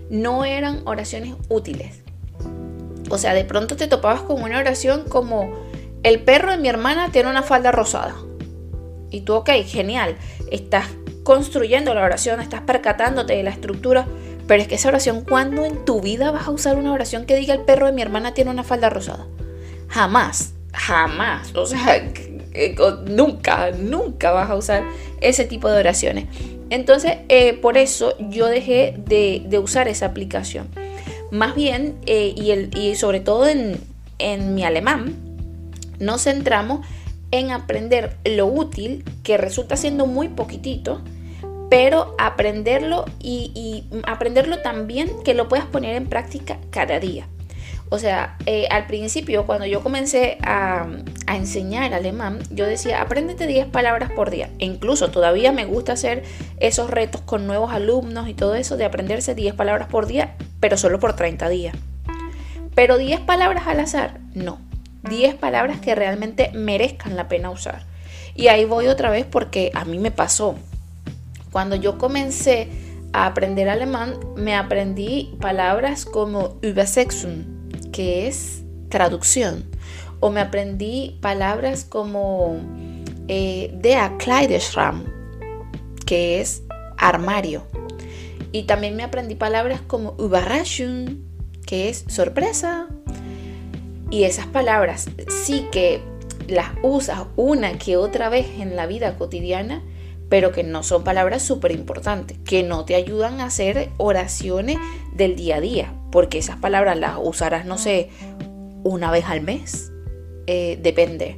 no 0.09 0.45
eran 0.45 0.81
oraciones 0.85 1.35
útiles. 1.49 2.01
O 3.09 3.17
sea, 3.17 3.33
de 3.33 3.43
pronto 3.43 3.75
te 3.75 3.87
topabas 3.87 4.21
con 4.21 4.41
una 4.41 4.59
oración 4.59 5.03
como 5.07 5.51
el 6.03 6.21
perro 6.21 6.51
de 6.51 6.57
mi 6.57 6.67
hermana 6.67 7.09
tiene 7.11 7.29
una 7.29 7.43
falda 7.43 7.71
rosada. 7.71 8.15
Y 9.09 9.21
tú, 9.21 9.33
ok, 9.35 9.49
genial, 9.65 10.15
estás 10.51 10.87
construyendo 11.23 11.93
la 11.93 12.03
oración, 12.03 12.41
estás 12.41 12.61
percatándote 12.61 13.33
de 13.33 13.43
la 13.43 13.51
estructura, 13.51 14.07
pero 14.47 14.61
es 14.61 14.67
que 14.67 14.75
esa 14.75 14.89
oración, 14.89 15.23
¿cuándo 15.27 15.65
en 15.65 15.85
tu 15.85 16.01
vida 16.01 16.31
vas 16.31 16.47
a 16.47 16.51
usar 16.51 16.77
una 16.77 16.91
oración 16.91 17.25
que 17.25 17.35
diga 17.35 17.53
el 17.53 17.61
perro 17.61 17.85
de 17.85 17.93
mi 17.93 18.01
hermana 18.01 18.33
tiene 18.33 18.51
una 18.51 18.63
falda 18.63 18.89
rosada? 18.89 19.25
Jamás, 19.87 20.53
jamás. 20.73 21.55
O 21.55 21.65
sea, 21.65 22.11
nunca, 23.07 23.71
nunca 23.71 24.31
vas 24.31 24.49
a 24.49 24.55
usar 24.55 24.83
ese 25.21 25.45
tipo 25.45 25.69
de 25.69 25.79
oraciones. 25.79 26.25
Entonces, 26.69 27.17
eh, 27.29 27.53
por 27.53 27.77
eso 27.77 28.15
yo 28.19 28.47
dejé 28.47 28.95
de, 28.97 29.59
usar 29.59 29.87
esa 29.87 30.07
aplicación. 30.07 30.67
Más 31.31 31.55
bien, 31.55 31.95
eh, 32.05 32.33
y, 32.75 32.95
sobre 32.95 33.19
todo 33.19 33.47
en, 33.47 33.79
en 34.19 34.55
mi 34.55 34.63
alemán, 34.63 35.15
nos 35.99 36.23
centramos 36.23 36.85
en 37.31 37.51
aprender 37.51 38.17
lo 38.25 38.45
útil, 38.45 39.03
que 39.23 39.37
resulta 39.37 39.77
siendo 39.77 40.05
muy 40.05 40.29
poquitito, 40.29 41.01
pero 41.73 42.13
aprenderlo 42.19 43.03
y, 43.19 43.85
aprenderlo 44.05 44.59
también 44.59 45.09
que 45.25 45.33
lo 45.33 45.47
puedas 45.47 45.65
poner 45.65 45.95
en 45.95 46.05
práctica 46.05 46.59
cada 46.69 46.99
día. 46.99 47.25
O 47.89 47.97
sea, 47.97 48.37
eh, 48.45 48.67
al 48.69 48.85
principio, 48.85 49.47
cuando 49.47 49.65
yo 49.65 49.81
comencé 49.81 50.37
a, 50.43 50.85
enseñar 51.27 51.95
alemán, 51.95 52.37
yo 52.51 52.67
decía, 52.67 53.01
apréndete 53.01 53.47
10 53.47 53.69
palabras 53.69 54.11
por 54.11 54.29
día. 54.29 54.51
E 54.59 54.65
incluso 54.65 55.09
todavía 55.09 55.51
me 55.51 55.65
gusta 55.65 55.93
hacer 55.93 56.21
esos 56.59 56.91
retos 56.91 57.21
con 57.21 57.47
nuevos 57.47 57.73
alumnos 57.73 58.29
y 58.29 58.35
todo 58.35 58.53
eso 58.53 58.77
de 58.77 58.85
aprenderse 58.85 59.33
10 59.33 59.55
palabras 59.55 59.87
por 59.87 60.05
día, 60.05 60.35
pero 60.59 60.77
solo 60.77 60.99
por 60.99 61.15
30 61.15 61.49
días. 61.49 61.75
Pero 62.75 62.99
10 62.99 63.21
palabras 63.21 63.65
al 63.65 63.79
azar, 63.79 64.19
no. 64.35 64.59
10 65.09 65.33
palabras 65.33 65.79
que 65.79 65.95
realmente 65.95 66.51
merezcan 66.53 67.15
la 67.15 67.27
pena 67.27 67.49
usar. 67.49 67.81
Y 68.35 68.49
ahí 68.49 68.63
voy 68.65 68.85
otra 68.89 69.09
vez 69.09 69.25
porque 69.25 69.71
a 69.73 69.85
mí 69.85 69.97
me 69.97 70.11
pasó. 70.11 70.55
Cuando 71.53 71.75
yo 71.75 71.99
comencé 71.99 72.67
a 73.13 73.27
aprender 73.27 73.69
alemán, 73.69 74.19
me 74.35 74.55
aprendí 74.55 75.37
palabras 75.39 76.03
como 76.03 76.57
Übersetzung, 76.63 77.45
que 77.91 78.27
es 78.27 78.63
traducción. 78.89 79.63
O 80.19 80.31
me 80.31 80.41
aprendí 80.41 81.19
palabras 81.21 81.85
como 81.85 82.59
eh, 83.27 83.71
Der 83.75 84.17
Kleiderschrank, 84.17 85.07
que 86.07 86.41
es 86.41 86.63
armario. 86.97 87.67
Y 88.51 88.63
también 88.63 88.95
me 88.95 89.03
aprendí 89.03 89.35
palabras 89.35 89.79
como 89.85 90.15
Überraschung, 90.17 91.19
que 91.67 91.89
es 91.89 92.03
sorpresa. 92.07 92.87
Y 94.09 94.23
esas 94.23 94.47
palabras 94.47 95.07
sí 95.29 95.67
que 95.71 96.01
las 96.47 96.71
usas 96.81 97.27
una 97.35 97.77
que 97.77 97.95
otra 97.95 98.29
vez 98.29 98.47
en 98.59 98.75
la 98.75 98.87
vida 98.87 99.17
cotidiana 99.19 99.83
pero 100.29 100.51
que 100.51 100.63
no 100.63 100.83
son 100.83 101.03
palabras 101.03 101.43
súper 101.43 101.71
importantes, 101.71 102.37
que 102.45 102.63
no 102.63 102.85
te 102.85 102.95
ayudan 102.95 103.39
a 103.39 103.45
hacer 103.45 103.89
oraciones 103.97 104.77
del 105.13 105.35
día 105.35 105.57
a 105.57 105.61
día, 105.61 105.93
porque 106.11 106.39
esas 106.39 106.57
palabras 106.57 106.97
las 106.97 107.17
usarás, 107.21 107.65
no 107.65 107.77
sé, 107.77 108.09
una 108.83 109.11
vez 109.11 109.25
al 109.25 109.41
mes, 109.41 109.91
eh, 110.47 110.77
depende, 110.81 111.37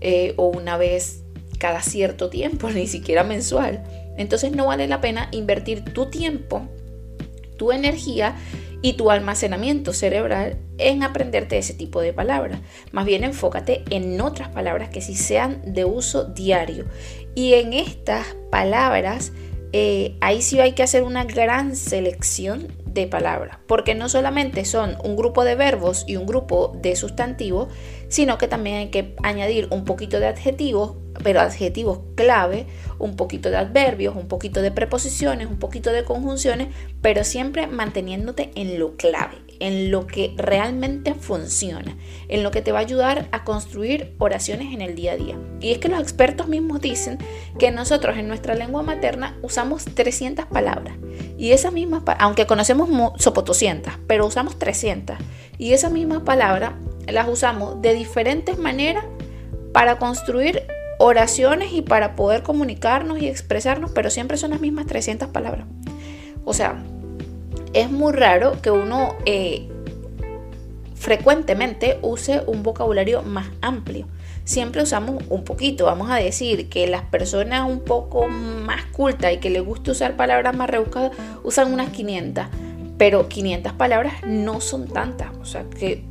eh, 0.00 0.34
o 0.36 0.46
una 0.46 0.76
vez 0.76 1.22
cada 1.58 1.82
cierto 1.82 2.30
tiempo, 2.30 2.70
ni 2.74 2.86
siquiera 2.86 3.24
mensual. 3.24 3.84
Entonces 4.16 4.52
no 4.52 4.66
vale 4.66 4.88
la 4.88 5.00
pena 5.00 5.28
invertir 5.32 5.84
tu 5.84 6.06
tiempo, 6.06 6.68
tu 7.56 7.72
energía 7.72 8.36
y 8.86 8.92
tu 8.92 9.10
almacenamiento 9.10 9.92
cerebral 9.92 10.58
en 10.78 11.02
aprenderte 11.02 11.58
ese 11.58 11.74
tipo 11.74 12.00
de 12.00 12.12
palabras. 12.12 12.60
Más 12.92 13.04
bien 13.04 13.24
enfócate 13.24 13.82
en 13.90 14.20
otras 14.20 14.48
palabras 14.50 14.90
que 14.90 15.00
sí 15.00 15.16
sean 15.16 15.60
de 15.74 15.84
uso 15.84 16.26
diario 16.26 16.84
y 17.34 17.54
en 17.54 17.72
estas 17.72 18.36
palabras, 18.48 19.32
eh, 19.72 20.16
ahí 20.20 20.40
sí 20.40 20.60
hay 20.60 20.74
que 20.74 20.84
hacer 20.84 21.02
una 21.02 21.24
gran 21.24 21.74
selección 21.74 22.68
de 22.86 23.08
palabras, 23.08 23.58
porque 23.66 23.96
no 23.96 24.08
solamente 24.08 24.64
son 24.64 24.96
un 25.02 25.16
grupo 25.16 25.44
de 25.44 25.56
verbos 25.56 26.04
y 26.06 26.14
un 26.14 26.24
grupo 26.24 26.72
de 26.80 26.94
sustantivos, 26.94 27.66
sino 28.08 28.38
que 28.38 28.48
también 28.48 28.76
hay 28.76 28.88
que 28.90 29.14
añadir 29.22 29.68
un 29.70 29.84
poquito 29.84 30.20
de 30.20 30.26
adjetivos, 30.26 30.96
pero 31.22 31.40
adjetivos 31.40 32.00
clave, 32.14 32.66
un 32.98 33.16
poquito 33.16 33.50
de 33.50 33.56
adverbios, 33.56 34.16
un 34.16 34.28
poquito 34.28 34.62
de 34.62 34.70
preposiciones, 34.70 35.48
un 35.48 35.58
poquito 35.58 35.90
de 35.92 36.04
conjunciones, 36.04 36.68
pero 37.02 37.24
siempre 37.24 37.66
manteniéndote 37.66 38.50
en 38.54 38.78
lo 38.78 38.96
clave 38.96 39.45
en 39.60 39.90
lo 39.90 40.06
que 40.06 40.34
realmente 40.36 41.14
funciona, 41.14 41.96
en 42.28 42.42
lo 42.42 42.50
que 42.50 42.62
te 42.62 42.72
va 42.72 42.78
a 42.78 42.82
ayudar 42.82 43.28
a 43.32 43.44
construir 43.44 44.14
oraciones 44.18 44.72
en 44.72 44.82
el 44.82 44.94
día 44.94 45.12
a 45.12 45.16
día. 45.16 45.36
Y 45.60 45.72
es 45.72 45.78
que 45.78 45.88
los 45.88 46.00
expertos 46.00 46.48
mismos 46.48 46.80
dicen 46.80 47.18
que 47.58 47.70
nosotros 47.70 48.16
en 48.16 48.28
nuestra 48.28 48.54
lengua 48.54 48.82
materna 48.82 49.38
usamos 49.42 49.84
300 49.84 50.46
palabras. 50.46 50.96
Y 51.38 51.52
esas 51.52 51.72
mismas, 51.72 52.02
aunque 52.18 52.46
conocemos 52.46 52.88
sopotoscientas, 53.20 53.98
pero 54.06 54.26
usamos 54.26 54.58
300. 54.58 55.16
Y 55.58 55.72
esas 55.72 55.92
mismas 55.92 56.22
palabras 56.22 56.72
las 57.06 57.28
usamos 57.28 57.80
de 57.82 57.94
diferentes 57.94 58.58
maneras 58.58 59.04
para 59.72 59.98
construir 59.98 60.62
oraciones 60.98 61.72
y 61.72 61.82
para 61.82 62.16
poder 62.16 62.42
comunicarnos 62.42 63.20
y 63.20 63.28
expresarnos, 63.28 63.90
pero 63.92 64.10
siempre 64.10 64.36
son 64.36 64.50
las 64.50 64.60
mismas 64.60 64.86
300 64.86 65.28
palabras. 65.28 65.66
O 66.44 66.54
sea, 66.54 66.82
es 67.76 67.90
muy 67.90 68.14
raro 68.14 68.60
que 68.62 68.70
uno 68.70 69.16
eh, 69.26 69.68
frecuentemente 70.94 71.98
use 72.00 72.42
un 72.46 72.62
vocabulario 72.62 73.20
más 73.22 73.48
amplio. 73.60 74.06
Siempre 74.44 74.82
usamos 74.82 75.22
un 75.28 75.44
poquito, 75.44 75.84
vamos 75.84 76.10
a 76.10 76.16
decir 76.16 76.70
que 76.70 76.86
las 76.86 77.02
personas 77.02 77.68
un 77.68 77.80
poco 77.80 78.28
más 78.28 78.86
cultas 78.86 79.34
y 79.34 79.38
que 79.38 79.50
les 79.50 79.62
gusta 79.62 79.90
usar 79.90 80.16
palabras 80.16 80.56
más 80.56 80.70
rebuscadas 80.70 81.12
usan 81.44 81.70
unas 81.70 81.90
500, 81.90 82.46
pero 82.96 83.28
500 83.28 83.74
palabras 83.74 84.14
no 84.24 84.62
son 84.62 84.88
tantas, 84.88 85.36
o 85.38 85.44
sea 85.44 85.64
que 85.68 86.02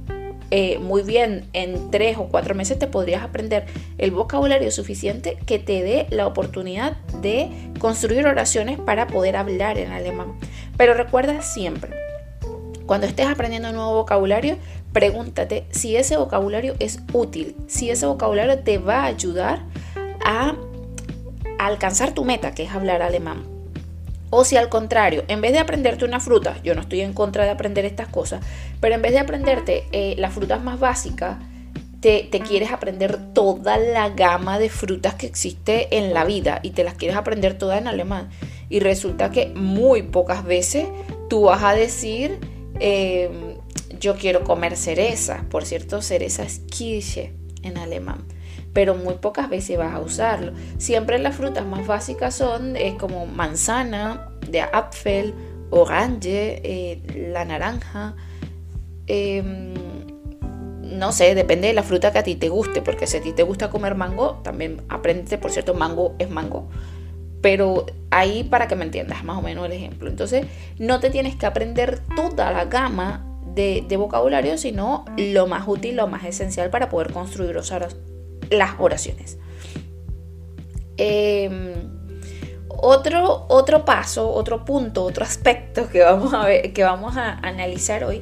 eh, 0.57 0.79
muy 0.79 1.01
bien 1.01 1.50
en 1.51 1.91
tres 1.91 2.17
o 2.17 2.29
cuatro 2.29 2.55
meses 2.55 2.79
te 2.79 2.88
podrías 2.88 3.24
aprender 3.24 3.65
el 3.97 4.12
vocabulario 4.12 4.71
suficiente 4.71 5.38
que 5.45 5.59
te 5.59 5.83
dé 5.83 6.07
la 6.12 6.27
oportunidad 6.27 6.95
de 7.21 7.50
construir 7.77 8.25
oraciones 8.25 8.79
para 8.79 9.05
poder 9.05 9.35
hablar 9.35 9.77
en 9.77 9.91
alemán. 9.91 10.39
Pero 10.77 10.93
recuerda 10.93 11.41
siempre, 11.41 11.91
cuando 12.85 13.05
estés 13.05 13.27
aprendiendo 13.27 13.67
un 13.67 13.75
nuevo 13.75 13.95
vocabulario, 13.95 14.55
pregúntate 14.93 15.65
si 15.71 15.97
ese 15.97 16.15
vocabulario 16.15 16.75
es 16.79 17.01
útil, 17.12 17.57
si 17.67 17.89
ese 17.89 18.05
vocabulario 18.05 18.57
te 18.59 18.77
va 18.77 19.01
a 19.01 19.07
ayudar 19.07 19.63
a 20.24 20.55
alcanzar 21.59 22.13
tu 22.13 22.24
meta, 22.24 22.55
que 22.55 22.63
es 22.63 22.71
hablar 22.71 23.01
alemán. 23.01 23.54
O 24.38 24.44
si 24.44 24.58
al 24.58 24.68
contrario, 24.68 25.24
en 25.30 25.39
vez 25.39 25.54
de 25.54 25.60
aprenderte 25.60 26.04
una 26.04 26.20
fruta, 26.20 26.58
yo 26.62 26.75
no 26.75 26.82
estoy 26.82 27.00
en 27.00 27.13
contra 27.13 27.46
de 27.46 27.51
aprender 27.51 27.86
estas 27.86 28.10
cosas, 28.10 28.46
pero 28.82 28.94
en 28.94 29.01
vez 29.01 29.13
de 29.13 29.20
aprenderte 29.20 29.86
eh, 29.94 30.15
las 30.18 30.34
frutas 30.34 30.62
más 30.62 30.77
básicas, 30.77 31.38
te, 32.01 32.27
te, 32.30 32.42
quieres 32.42 32.74
aprender 32.74 33.18
toda 33.34 33.77
la 33.77 34.10
gama 34.10 34.60
de 34.60 34.68
frutas 34.68 35.13
que 35.13 35.25
existe 35.25 35.98
en 35.98 36.13
la 36.13 36.25
vida 36.25 36.60
y 36.63 36.72
te 36.72 36.84
las 36.84 36.96
quieres 36.96 37.15
aprender 37.15 37.58
todas 37.58 37.80
en 37.80 37.88
alemán. 37.88 38.30
Y 38.68 38.82
resulta 38.82 39.32
que 39.32 39.54
muy 39.56 40.04
pocas 40.04 40.44
veces 40.44 40.89
tú 41.30 41.44
vas 41.44 41.63
a 41.63 41.74
decir, 41.74 42.38
eh, 42.82 43.30
yo 44.01 44.18
quiero 44.18 44.44
comer 44.44 44.75
cereza. 44.75 45.46
Por 45.50 45.63
cierto, 45.63 46.01
cereza 46.01 46.44
es 46.44 46.60
Kirsche 46.60 47.32
en 47.63 47.77
alemán. 47.77 48.25
Pero 48.75 48.94
muy 48.94 49.15
pocas 49.15 49.50
veces 49.50 49.79
vas 49.79 49.96
a 49.96 50.00
usarlo. 50.00 50.51
Siempre 50.77 51.17
las 51.17 51.36
frutas 51.36 51.65
más 51.65 51.88
básicas 51.88 52.36
son 52.36 52.75
es 52.75 52.94
como 52.94 53.25
manzana, 53.25 54.29
de 54.48 54.62
Apfel, 54.62 55.34
orange, 55.72 56.62
eh, 56.63 57.29
la 57.32 57.44
naranja. 57.44 58.15
Em, 59.08 59.74
no 60.84 61.12
sé, 61.12 61.34
depende 61.34 61.70
de 61.70 61.74
la 61.74 61.82
fruta 61.82 62.12
que 62.12 62.20
a 62.20 62.24
ti 62.24 62.36
te 62.36 62.50
guste, 62.50 62.84
porque 62.84 63.08
si 63.08 63.17
a 63.17 63.22
ti 63.22 63.34
te 63.34 63.41
gusta 63.41 63.72
comer 63.72 63.96
mango, 63.96 64.41
también 64.44 64.84
aprende, 64.89 65.39
por 65.39 65.50
cierto, 65.50 65.74
mango 65.74 66.13
es 66.20 66.29
mango 66.29 66.70
pero 67.46 67.86
ahí 68.10 68.44
para 68.44 68.67
que 68.67 68.75
me 68.75 68.86
entiendas 68.86 69.24
más 69.24 69.38
o 69.38 69.41
menos 69.44 69.67
el 69.67 69.72
ejemplo. 69.74 70.10
Entonces, 70.10 70.48
no 70.79 71.00
te 71.00 71.12
tienes 71.12 71.36
que 71.36 71.46
aprender 71.46 72.01
toda 72.15 72.51
la 72.51 72.65
gama 72.65 73.24
de, 73.53 73.86
vocabulario, 73.98 74.58
sino 74.58 75.05
lo 75.15 75.46
más 75.46 75.67
útil, 75.67 75.96
lo 75.96 76.08
más 76.08 76.25
esencial 76.25 76.72
para 76.72 76.89
poder 76.89 77.13
construir 77.13 77.55
las 78.50 78.72
oraciones. 78.80 79.38
Em, 80.98 81.74
otro, 82.68 83.46
otro 83.50 83.86
paso, 83.86 84.30
otro 84.32 84.66
punto, 84.66 85.04
otro 85.04 85.24
aspecto 85.24 85.90
que 85.90 86.02
vamos 86.02 86.34
a 86.34 86.46
ver, 86.46 86.74
que 86.74 86.84
vamos 86.84 87.18
a 87.18 87.40
analizar 87.40 88.04
hoy 88.04 88.22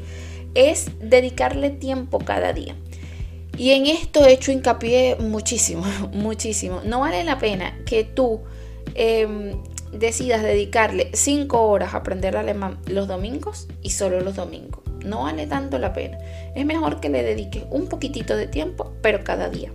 es 0.56 0.92
dedicarle 1.00 1.70
tiempo 1.70 2.20
cada 2.20 2.53
día. 2.53 2.75
Y 3.58 3.72
en 3.72 3.86
esto 3.86 4.25
he 4.25 4.34
hecho 4.34 4.51
hincapié 4.51 5.15
muchísimo, 5.18 5.84
muchísimo. 6.13 6.82
No 6.86 7.01
vale 7.01 7.24
la 7.24 7.38
pena 7.38 7.77
que 7.86 8.03
tú 8.03 8.42
em, 8.96 9.62
decidas 9.92 10.42
dedicarle 10.42 11.12
5 11.13 11.62
horas 11.62 11.94
a 11.94 11.98
aprender 11.98 12.36
alemán 12.36 12.80
los 12.88 13.08
domingos 13.08 13.68
y 13.82 13.92
solo 13.92 14.22
los 14.22 14.36
domingos. 14.36 14.82
No 15.06 15.24
vale 15.24 15.48
tanto 15.48 15.77
la 15.77 15.94
pena. 15.94 16.18
Es 16.56 16.65
mejor 16.65 17.00
que 17.00 17.10
le 17.10 17.24
dediques 17.24 17.63
un 17.70 17.88
poquitito 17.88 18.36
de 18.36 18.48
tiempo, 18.48 18.94
pero 19.01 19.24
cada 19.24 19.50
día. 19.50 19.72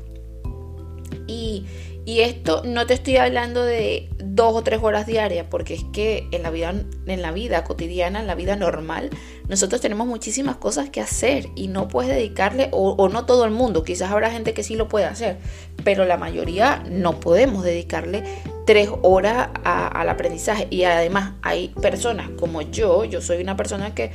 Y, 1.27 1.67
esto 2.07 2.63
no 2.65 2.87
te 2.87 2.95
estoy 2.95 3.19
hablando 3.19 3.63
de 3.63 4.09
dos 4.19 4.55
o 4.55 4.63
tres 4.63 4.81
horas 4.83 5.07
diarias, 5.07 5.47
porque 5.51 5.75
es 5.75 5.85
que 5.93 6.27
en 6.33 6.43
la 6.43 6.49
vida, 6.49 6.73
en 7.07 7.21
la 7.21 7.33
vida 7.33 7.65
cotidiana, 7.65 8.21
en 8.21 8.27
la 8.27 8.35
vida 8.35 8.57
normal, 8.57 9.11
nosotros 9.47 9.83
tenemos 9.83 10.07
muchísimas 10.07 10.57
cosas 10.57 10.89
que 10.89 11.03
hacer 11.03 11.49
y 11.55 11.69
no 11.69 11.87
puedes 11.89 12.11
dedicarle, 12.11 12.71
o, 12.73 13.11
no 13.11 13.27
todo 13.27 13.45
el 13.45 13.51
mundo, 13.51 13.85
quizás 13.85 14.11
habrá 14.11 14.31
gente 14.31 14.55
que 14.55 14.63
sí 14.63 14.75
lo 14.75 14.89
puede 14.89 15.05
hacer, 15.05 15.37
pero 15.85 16.07
la 16.07 16.17
mayoría 16.17 16.83
no 16.91 17.21
podemos 17.21 17.63
dedicarle 17.63 18.25
tres 18.65 18.89
horas 19.03 19.51
al 19.65 20.09
aprendizaje. 20.09 20.67
Y 20.71 20.85
además 20.85 21.35
hay 21.43 21.69
personas 21.83 22.31
como 22.39 22.63
yo, 22.63 23.05
yo 23.05 23.21
soy 23.21 23.43
una 23.43 23.57
persona 23.57 23.95
que 23.95 24.13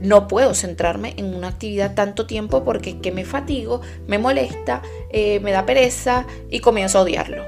no 0.00 0.28
puedo 0.28 0.54
centrarme 0.54 1.14
en 1.16 1.34
una 1.34 1.48
actividad 1.48 1.94
tanto 1.94 2.26
tiempo 2.26 2.64
porque 2.64 2.90
es 2.90 2.96
que 2.96 3.12
me 3.12 3.24
fatigo, 3.24 3.80
me 4.06 4.18
molesta, 4.18 4.82
eh, 5.10 5.40
me 5.40 5.52
da 5.52 5.66
pereza 5.66 6.26
y 6.50 6.60
comienzo 6.60 6.98
a 6.98 7.02
odiarlo. 7.02 7.44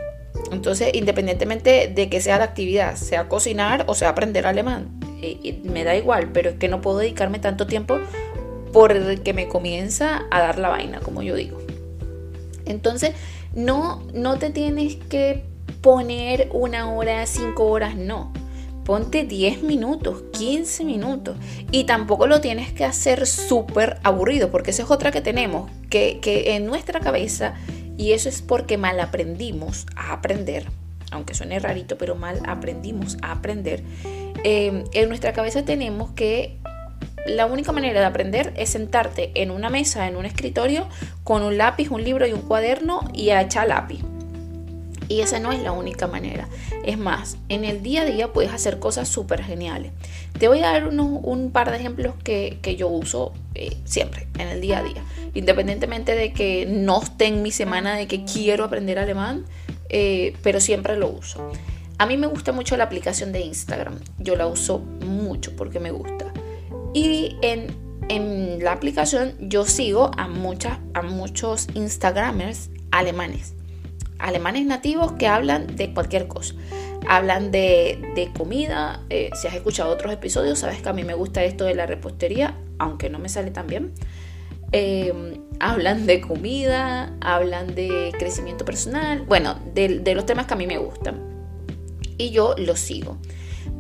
Entonces, 0.53 0.91
independientemente 0.95 1.93
de 1.95 2.09
que 2.09 2.21
sea 2.21 2.39
la 2.39 2.45
actividad, 2.45 2.97
sea 2.97 3.29
cocinar 3.29 3.85
o 3.87 3.95
sea 3.95 4.11
aprender 4.11 4.47
alemán, 4.47 4.99
eh, 5.21 5.61
me 5.65 5.85
da 5.85 5.97
igual, 5.97 6.31
pero 6.33 6.51
es 6.51 6.57
que 6.57 6.69
no 6.69 6.81
puedo 6.81 6.99
dedicarme 6.99 7.39
tanto 7.39 7.67
tiempo 7.67 7.99
porque 8.73 9.33
me 9.35 9.49
comienza 9.49 10.27
a 10.31 10.41
dar 10.41 10.59
la 10.59 10.69
vaina, 10.69 11.01
como 11.01 11.23
yo 11.23 11.35
digo. 11.35 11.59
Entonces, 12.65 13.13
no, 13.55 14.03
no 14.15 14.39
te 14.39 14.51
tienes 14.51 14.97
que 14.97 15.43
poner 15.81 16.49
una 16.53 16.93
hora, 16.93 17.25
cinco 17.27 17.67
horas, 17.67 17.97
no 17.97 18.33
ponte 18.89 19.25
10 19.25 19.65
minutos, 19.65 20.23
15 20.33 20.83
minutos. 20.83 21.37
Y 21.71 21.85
tampoco 21.85 22.27
lo 22.27 22.41
tienes 22.41 22.73
que 22.73 22.87
hacer 22.87 23.27
súper 23.27 23.99
aburrido, 24.03 24.51
porque 24.51 24.71
esa 24.71 24.85
es 24.85 24.91
otra 24.91 25.11
que 25.11 25.21
tenemos, 25.21 25.71
que, 25.91 26.19
en 26.25 26.65
nuestra 26.65 26.99
cabeza, 26.99 27.53
y 27.99 28.13
eso 28.13 28.31
es 28.31 28.41
porque 28.41 28.79
mal 28.79 28.99
aprendimos 29.01 29.87
a 29.95 30.15
aprender, 30.15 30.65
aunque 31.11 31.35
suene 31.35 31.59
rarito, 31.59 31.99
pero 31.99 32.15
mal 32.15 32.41
aprendimos 32.47 33.19
a 33.21 33.33
aprender. 33.33 33.83
Eh, 34.43 34.85
en 34.95 35.09
nuestra 35.11 35.35
cabeza 35.35 35.67
tenemos 35.67 36.13
que 36.13 36.57
la 37.27 37.45
única 37.45 37.73
manera 37.73 38.01
de 38.01 38.07
aprender 38.07 38.55
es 38.57 38.71
sentarte 38.71 39.33
en 39.35 39.51
una 39.51 39.69
mesa, 39.69 40.09
en 40.09 40.17
un 40.17 40.25
escritorio, 40.25 40.89
con 41.25 41.43
un 41.43 41.59
lápiz, 41.59 41.91
un 41.91 42.03
libro 42.03 42.27
y 42.27 42.33
un 42.33 42.41
cuaderno 42.41 43.03
y 43.13 43.31
a 43.31 43.43
echar 43.43 43.69
lápiz. 43.69 44.01
Y 45.09 45.23
esa 45.23 45.41
no 45.41 45.53
es 45.53 45.63
la 45.63 45.73
única 45.73 46.07
manera. 46.07 46.49
Es 46.85 46.99
más, 46.99 47.39
en 47.49 47.65
el 47.65 47.83
día 47.83 48.03
a 48.03 48.05
día 48.05 48.33
puedes 48.33 48.53
hacer 48.53 48.79
cosas 48.79 49.09
súper 49.09 49.43
geniales. 49.43 49.93
Te 50.39 50.49
voy 50.49 50.59
a 50.61 50.73
dar 50.73 50.89
un 50.89 51.51
par 51.51 51.71
de 51.71 51.79
ejemplos 51.79 52.15
que, 52.23 52.59
yo 52.77 52.89
uso 52.89 53.33
eh, 53.55 53.77
siempre, 53.85 54.29
en 54.39 54.49
el 54.49 54.61
día 54.61 54.79
a 54.79 54.83
día. 54.83 55.03
Independientemente 55.35 56.15
de 56.15 56.33
que 56.33 56.67
no 56.67 57.03
esté 57.03 57.27
en 57.27 57.43
mi 57.43 57.51
semana 57.51 57.97
de 57.97 58.07
que 58.07 58.25
quiero 58.25 58.65
aprender 58.65 58.99
alemán, 58.99 59.47
eh, 59.89 60.37
pero 60.43 60.61
siempre 60.61 60.97
lo 60.97 61.09
uso. 61.09 61.51
A 61.97 62.07
mí 62.07 62.17
me 62.17 62.27
gusta 62.27 62.53
mucho 62.53 62.77
la 62.77 62.85
aplicación 62.85 63.33
de 63.33 63.41
Instagram. 63.41 63.99
Yo 64.19 64.37
la 64.37 64.47
uso 64.47 64.79
mucho 64.79 65.57
porque 65.57 65.81
me 65.81 65.91
gusta. 65.91 66.33
Y 66.93 67.37
en, 67.41 67.75
en 68.09 68.63
la 68.63 68.73
aplicación 68.73 69.35
yo 69.41 69.65
sigo 69.65 70.11
a, 70.17 70.29
muchas, 70.29 70.79
a 70.93 71.03
muchos 71.03 71.67
Instagramers 71.75 72.71
alemanes 72.91 73.58
alemanes 74.19 74.67
nativos 74.67 75.13
que 75.13 75.27
hablan 75.27 75.77
de 75.77 75.93
cualquier 75.93 76.29
cosa. 76.29 76.55
Hablan 77.07 77.51
de, 77.51 78.31
comida, 78.37 79.05
eh, 79.09 79.31
si 79.35 79.47
has 79.47 79.55
escuchado 79.55 79.93
otros 79.93 80.13
episodios, 80.13 80.59
sabes 80.59 80.83
que 80.83 80.89
a 80.89 80.93
mí 80.93 81.05
me 81.05 81.15
gusta 81.15 81.45
esto 81.45 81.65
de 81.65 81.75
la 81.75 81.87
repostería, 81.87 82.57
aunque 82.79 83.09
no 83.09 83.19
me 83.19 83.29
sale 83.29 83.51
tan 83.51 83.67
bien. 83.67 83.93
Eh, 84.73 85.41
hablan 85.61 86.07
de 86.07 86.21
comida, 86.21 87.17
hablan 87.21 87.75
de 87.75 88.13
crecimiento 88.19 88.65
personal, 88.65 89.23
bueno, 89.23 89.59
de, 89.75 90.15
los 90.15 90.27
temas 90.27 90.47
que 90.47 90.55
a 90.55 90.57
mí 90.57 90.67
me 90.67 90.79
gustan. 90.79 91.21
Y 92.19 92.31
yo 92.31 92.55
los 92.59 92.81
sigo. 92.81 93.19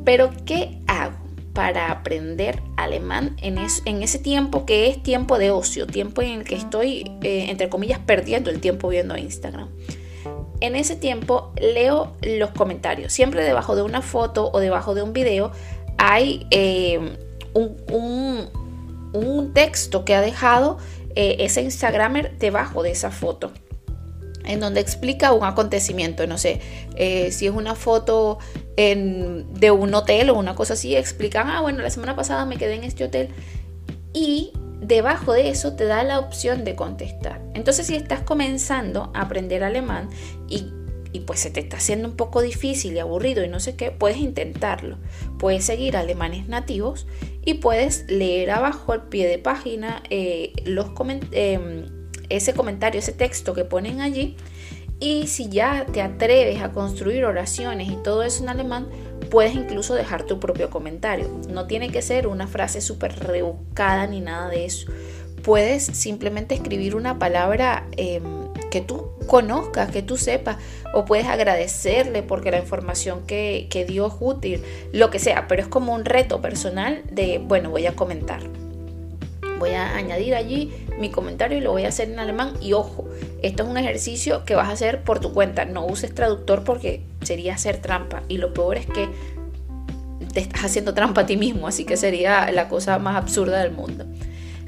Pero, 0.05 0.31
¿qué 0.47 0.81
hago 0.87 1.19
para 1.53 1.91
aprender 1.91 2.63
alemán 2.77 3.37
en, 3.43 3.59
en 3.59 4.03
ese 4.03 4.19
tiempo 4.21 4.65
que 4.65 4.89
es 4.89 5.03
tiempo 5.03 5.39
de 5.39 5.51
ocio, 5.51 5.87
tiempo 5.87 6.23
en 6.23 6.41
el 6.41 6.45
que 6.45 6.55
estoy, 6.55 7.11
eh, 7.23 7.47
entre 7.49 7.69
comillas, 7.69 7.99
perdiendo 7.99 8.49
el 8.51 8.61
tiempo 8.61 8.89
viendo 8.89 9.17
Instagram? 9.17 9.69
En 10.61 10.77
ese 10.77 10.97
tiempo 10.97 11.53
leo 11.61 12.13
los 12.23 12.51
comentarios. 12.51 13.13
Siempre 13.13 13.45
debajo 13.45 13.77
de 13.77 13.83
una 13.83 14.03
foto 14.03 14.51
o 14.53 14.61
debajo 14.61 14.95
de 14.95 15.03
un 15.03 15.13
video 15.13 15.53
hay 15.97 16.47
eh, 16.51 17.17
un, 17.55 18.49
texto 19.55 20.05
que 20.05 20.15
ha 20.15 20.21
dejado 20.21 20.79
eh, 21.17 21.37
ese 21.41 21.63
Instagramer 21.63 22.39
debajo 22.39 22.83
de 22.83 22.93
esa 22.93 23.11
foto. 23.11 23.53
En 24.45 24.61
donde 24.61 24.81
explica 24.81 25.33
un 25.33 25.45
acontecimiento, 25.45 26.27
no 26.27 26.39
sé, 26.39 26.61
eh, 26.95 27.33
si 27.33 27.47
es 27.47 27.53
una 27.53 27.75
foto 27.75 28.39
de 28.77 29.71
un 29.73 29.95
hotel 29.95 30.31
o 30.31 30.39
una 30.39 30.55
cosa 30.55 30.75
así, 30.75 30.95
explican, 30.95 31.49
ah, 31.49 31.61
bueno, 31.61 31.83
la 31.83 31.91
semana 31.91 32.15
pasada 32.15 32.47
me 32.47 32.57
quedé 32.57 32.77
en 32.77 32.85
este 32.85 33.03
hotel 33.05 33.31
y 34.13 34.53
debajo 34.81 35.33
de 35.33 35.49
eso 35.49 35.75
te 35.75 35.85
da 35.85 36.03
la 36.05 36.19
opción 36.19 36.65
de 36.65 36.75
contestar. 36.75 37.43
Entonces, 37.55 37.87
si 37.87 37.97
estás 37.97 38.21
comenzando 38.21 39.11
a 39.15 39.23
aprender 39.23 39.65
alemán 39.65 40.09
y, 40.49 40.73
pues 41.27 41.41
se 41.41 41.51
te 41.51 41.61
está 41.61 41.79
haciendo 41.79 42.09
un 42.09 42.17
poco 42.17 42.43
difícil 42.43 42.95
y 42.95 43.01
aburrido 43.01 43.45
y 43.45 43.49
no 43.49 43.59
sé 43.61 43.75
qué, 43.75 43.91
puedes 43.91 44.19
intentarlo. 44.19 44.99
Puedes 45.39 45.65
seguir 45.65 45.97
alemanes 45.97 46.49
nativos 46.49 47.07
y 47.45 47.55
puedes 47.55 48.09
leer 48.09 48.51
abajo 48.53 48.93
al 48.93 49.09
pie 49.09 49.27
de 49.27 49.39
página 49.39 50.03
eh, 50.11 50.53
los 50.65 50.87
em, 51.33 51.87
ese 52.29 52.55
comentario, 52.55 53.01
ese 53.01 53.13
texto 53.13 53.53
que 53.53 53.65
ponen 53.65 54.01
allí. 54.01 54.37
Y 55.01 55.27
si 55.27 55.49
ya 55.49 55.87
te 55.93 56.03
atreves 56.03 56.61
a 56.63 56.73
construir 56.73 57.25
oraciones 57.25 57.89
y 57.89 57.97
todo 57.97 58.23
eso 58.23 58.43
en 58.43 58.49
alemán, 58.49 58.89
Puedes 59.31 59.55
incluso 59.55 59.95
dejar 59.95 60.25
tu 60.25 60.41
propio 60.41 60.71
comentario. 60.71 61.29
No 61.51 61.67
tiene 61.67 61.91
que 61.91 62.03
ser 62.03 62.27
una 62.27 62.47
frase 62.47 62.81
súper 62.81 63.19
rebuscada 63.19 64.07
ni 64.07 64.21
nada 64.21 64.49
de 64.49 64.65
eso. 64.65 64.91
Puedes 65.43 65.85
simplemente 65.85 66.55
escribir 66.55 66.95
una 66.95 67.19
palabra 67.19 67.87
em, 67.97 68.23
que 68.71 68.81
tú 68.81 69.11
conozcas, 69.27 69.91
que 69.91 70.03
tú 70.03 70.17
sepas, 70.17 70.57
o 70.95 71.05
puedes 71.05 71.27
agradecerle 71.27 72.23
porque 72.23 72.51
la 72.51 72.59
información 72.59 73.27
que, 73.27 73.67
que 73.71 73.85
dio 73.85 74.07
es 74.07 74.15
útil, 74.21 74.63
lo 74.93 75.11
que 75.11 75.19
sea, 75.19 75.47
pero 75.47 75.63
es 75.63 75.69
como 75.69 75.95
un 75.95 76.05
reto 76.05 76.41
personal 76.41 77.03
de, 77.11 77.39
bueno, 77.39 77.71
voy 77.71 77.87
a 77.87 77.95
comentar. 77.95 78.41
Voy 79.59 79.71
a 79.71 79.97
añadir 79.97 80.35
allí 80.35 80.73
mi 80.99 81.11
comentario 81.11 81.59
y 81.59 81.61
lo 81.61 81.73
voy 81.73 81.85
a 81.85 81.89
hacer 81.89 82.11
en 82.11 82.19
alemán. 82.19 82.55
Y 82.61 82.73
ojo, 82.73 83.09
esto 83.43 83.63
es 83.63 83.69
un 83.69 83.77
ejercicio 83.77 84.45
que 84.45 84.55
vas 84.55 84.69
a 84.69 84.73
hacer 84.73 85.03
por 85.03 85.21
tu 85.21 85.33
cuenta. 85.33 85.65
No 85.65 85.87
uses 85.87 86.15
traductor 86.15 86.65
porque 86.65 87.03
sería 87.23 87.55
hacer 87.55 87.79
trampa. 87.79 88.23
Y 88.29 88.39
lo 88.39 88.53
peor 88.53 88.77
es 88.77 88.87
que 88.87 89.09
te 90.33 90.41
estás 90.41 90.65
haciendo 90.65 90.95
trampa 90.95 91.23
a 91.23 91.27
ti 91.27 91.37
mismo. 91.37 91.69
Así 91.69 91.85
que 91.85 91.97
sería 91.97 92.51
la 92.53 92.69
cosa 92.69 92.99
más 92.99 93.17
absurda 93.17 93.61
del 93.61 93.73
mundo. 93.73 94.05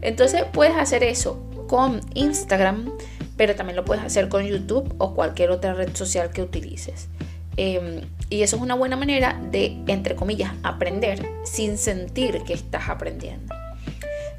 Entonces 0.02 0.44
puedes 0.52 0.76
hacer 0.76 1.04
eso 1.04 1.42
con 1.68 2.00
Instagram, 2.14 2.90
pero 3.36 3.54
también 3.54 3.76
lo 3.76 3.84
puedes 3.84 4.02
hacer 4.02 4.28
con 4.28 4.44
YouTube 4.44 4.94
o 4.98 5.14
cualquier 5.14 5.50
otra 5.50 5.74
red 5.74 5.94
social 5.94 6.30
que 6.30 6.42
utilices. 6.42 7.08
Em, 7.56 8.00
y 8.30 8.42
eso 8.42 8.56
es 8.56 8.62
una 8.62 8.74
buena 8.74 8.96
manera 8.96 9.38
de, 9.50 9.82
entre 9.86 10.14
comillas, 10.14 10.52
aprender 10.62 11.28
sin 11.44 11.76
sentir 11.78 12.42
que 12.42 12.54
estás 12.54 12.88
aprendiendo. 12.88 13.59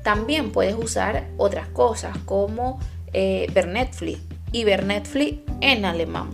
También 0.04 0.52
puedes 0.52 0.76
usar 0.76 1.28
otras 1.38 1.68
cosas 1.68 2.18
como 2.26 2.80
eh, 3.14 3.48
ver 3.54 3.68
Netflix 3.68 4.20
y 4.52 4.64
ver 4.64 4.86
Netflix 4.86 5.40
en 5.62 5.86
alemán. 5.86 6.30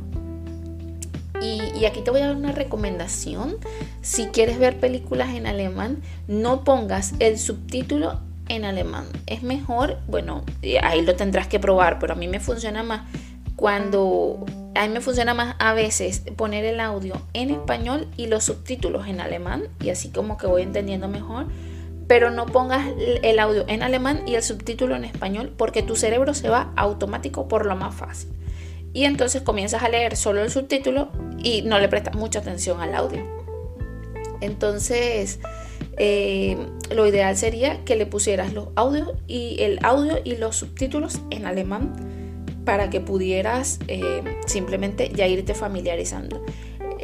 Y, 1.41 1.85
aquí 1.85 2.01
te 2.01 2.09
voy 2.09 2.21
a 2.21 2.27
dar 2.27 2.35
una 2.35 2.51
recomendación. 2.51 3.57
Si 4.01 4.27
quieres 4.27 4.57
ver 4.57 4.79
películas 4.79 5.29
en 5.35 5.45
alemán, 5.45 6.01
no 6.27 6.63
pongas 6.63 7.13
el 7.19 7.37
subtítulo 7.37 8.19
en 8.49 8.65
alemán. 8.65 9.05
Es 9.27 9.43
mejor, 9.43 9.99
bueno, 10.07 10.43
ahí 10.81 11.03
lo 11.03 11.15
tendrás 11.15 11.47
que 11.47 11.59
probar, 11.59 11.99
pero 11.99 12.13
a 12.13 12.15
mí 12.15 12.27
me 12.27 12.39
funciona 12.39 12.81
más 12.81 13.01
cuando 13.55 14.45
a 14.75 14.87
mí 14.87 14.93
me 14.93 15.01
funciona 15.01 15.33
más 15.33 15.55
a 15.57 15.73
veces 15.73 16.21
poner 16.35 16.63
el 16.63 16.79
audio 16.79 17.19
en 17.33 17.49
español 17.49 18.07
y 18.15 18.27
los 18.27 18.43
subtítulos 18.43 19.07
en 19.07 19.19
alemán 19.19 19.63
y 19.81 19.89
así 19.89 20.09
como 20.09 20.37
que 20.37 20.45
voy 20.47 20.61
entendiendo 20.61 21.07
mejor. 21.07 21.47
Pero 22.07 22.31
no 22.31 22.45
pongas 22.45 22.87
el 22.97 23.39
audio 23.39 23.65
en 23.67 23.83
alemán 23.83 24.23
y 24.25 24.35
el 24.35 24.43
subtítulo 24.43 24.95
en 24.95 25.03
español 25.03 25.53
porque 25.57 25.83
tu 25.83 25.95
cerebro 25.95 26.33
se 26.33 26.49
va 26.49 26.71
automático 26.75 27.47
por 27.47 27.65
lo 27.65 27.75
más 27.75 27.95
fácil. 27.95 28.29
Y 28.93 29.03
entonces 29.03 29.41
comienzas 29.41 29.83
a 29.83 29.89
leer 29.89 30.15
solo 30.15 30.41
el 30.41 30.49
subtítulo 30.49 31.09
y 31.37 31.61
no 31.63 31.79
le 31.79 31.89
prestas 31.89 32.15
mucha 32.15 32.39
atención 32.39 32.81
al 32.81 32.95
audio. 32.95 33.23
Entonces, 34.41 35.39
eh, 35.97 36.57
lo 36.95 37.07
ideal 37.07 37.35
sería 37.35 37.83
que 37.83 37.95
le 37.95 38.05
pusieras 38.05 38.53
los 38.53 38.69
audios 38.75 39.13
y 39.27 39.57
el 39.61 39.79
audio 39.83 40.19
y 40.23 40.37
los 40.37 40.55
subtítulos 40.55 41.19
en 41.31 41.45
alemán 41.45 41.93
para 42.65 42.89
que 42.89 42.99
pudieras 42.99 43.79
eh, 43.87 44.23
simplemente 44.45 45.11
ya 45.13 45.27
irte 45.27 45.53
familiarizando. 45.53 46.43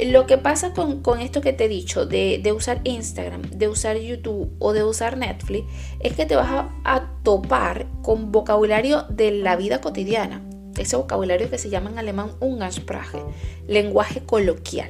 Lo 0.06 0.25
que 0.25 0.38
pasa 0.38 0.73
con, 0.73 1.21
esto 1.21 1.41
que 1.41 1.53
te 1.53 1.65
he 1.65 1.67
dicho 1.67 2.06
de, 2.06 2.53
usar 2.56 2.82
Instagram, 2.84 3.41
de 3.41 3.67
usar 3.67 3.97
YouTube 3.97 4.51
o 4.60 4.73
de 4.73 4.84
usar 4.84 5.17
Netflix 5.17 5.67
es 5.99 6.13
que 6.13 6.25
te 6.25 6.36
vas 6.36 6.67
a, 6.84 7.10
topar 7.23 7.88
con 8.01 8.32
vocabulario 8.32 9.03
de 9.03 9.32
la 9.32 9.56
vida 9.56 9.79
cotidiana. 9.79 10.41
Ese 10.77 10.97
vocabulario 10.97 11.49
que 11.49 11.58
se 11.58 11.69
llama 11.69 11.89
en 11.89 11.99
alemán 11.99 12.32
Umgangssprache, 12.39 13.19
lenguaje 13.67 14.21
coloquial. 14.25 14.89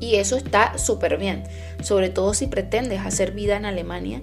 Y 0.00 0.16
eso 0.16 0.36
está 0.36 0.76
súper 0.76 1.16
bien, 1.16 1.44
sobre 1.82 2.10
todo 2.10 2.34
si 2.34 2.48
pretendes 2.48 3.00
hacer 3.00 3.30
vida 3.32 3.56
en 3.56 3.64
Alemania 3.64 4.20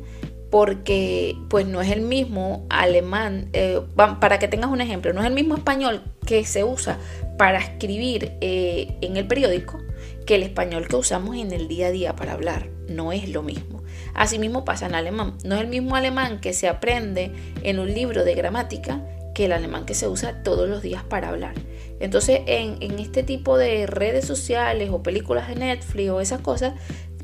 porque 0.49 1.37
pues 1.49 1.67
no 1.67 1.81
es 1.81 1.91
el 1.91 2.01
mismo 2.01 2.65
alemán, 2.69 3.49
eh, 3.53 3.81
para 3.95 4.39
que 4.39 4.47
tengas 4.47 4.71
un 4.71 4.81
ejemplo, 4.81 5.13
no 5.13 5.21
es 5.21 5.27
el 5.27 5.33
mismo 5.33 5.55
español 5.55 6.01
que 6.25 6.43
se 6.45 6.63
usa 6.63 6.97
para 7.37 7.59
escribir 7.59 8.33
eh, 8.41 8.97
en 9.01 9.17
el 9.17 9.27
periódico 9.27 9.79
que 10.25 10.35
el 10.35 10.43
español 10.43 10.87
que 10.87 10.95
usamos 10.95 11.35
en 11.37 11.51
el 11.51 11.67
día 11.67 11.87
a 11.87 11.91
día 11.91 12.15
para 12.15 12.33
hablar, 12.33 12.69
no 12.87 13.11
es 13.11 13.29
lo 13.29 13.41
mismo. 13.41 13.83
Asimismo 14.13 14.65
pasa 14.65 14.85
en 14.85 14.95
alemán, 14.95 15.37
no 15.43 15.55
es 15.55 15.61
el 15.61 15.67
mismo 15.67 15.95
alemán 15.95 16.39
que 16.39 16.53
se 16.53 16.67
aprende 16.67 17.31
en 17.63 17.79
un 17.79 17.93
libro 17.93 18.23
de 18.23 18.35
gramática 18.35 19.03
que 19.33 19.45
el 19.45 19.53
alemán 19.53 19.85
que 19.85 19.93
se 19.93 20.07
usa 20.07 20.43
todos 20.43 20.67
los 20.67 20.81
días 20.81 21.03
para 21.03 21.29
hablar. 21.29 21.55
Entonces 21.99 22.41
en, 22.45 22.77
en 22.81 22.99
este 22.99 23.23
tipo 23.23 23.57
de 23.57 23.87
redes 23.87 24.25
sociales 24.25 24.89
o 24.91 25.01
películas 25.01 25.47
de 25.47 25.55
Netflix 25.55 26.09
o 26.09 26.21
esas 26.21 26.41
cosas, 26.41 26.73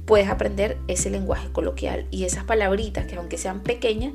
puedes 0.06 0.30
aprender 0.30 0.78
ese 0.88 1.10
lenguaje 1.10 1.52
coloquial 1.52 2.08
y 2.12 2.24
esas 2.26 2.44
palabritas 2.44 3.06
que 3.06 3.15
aunque 3.15 3.38
sean 3.38 3.62
pequeñas, 3.62 4.13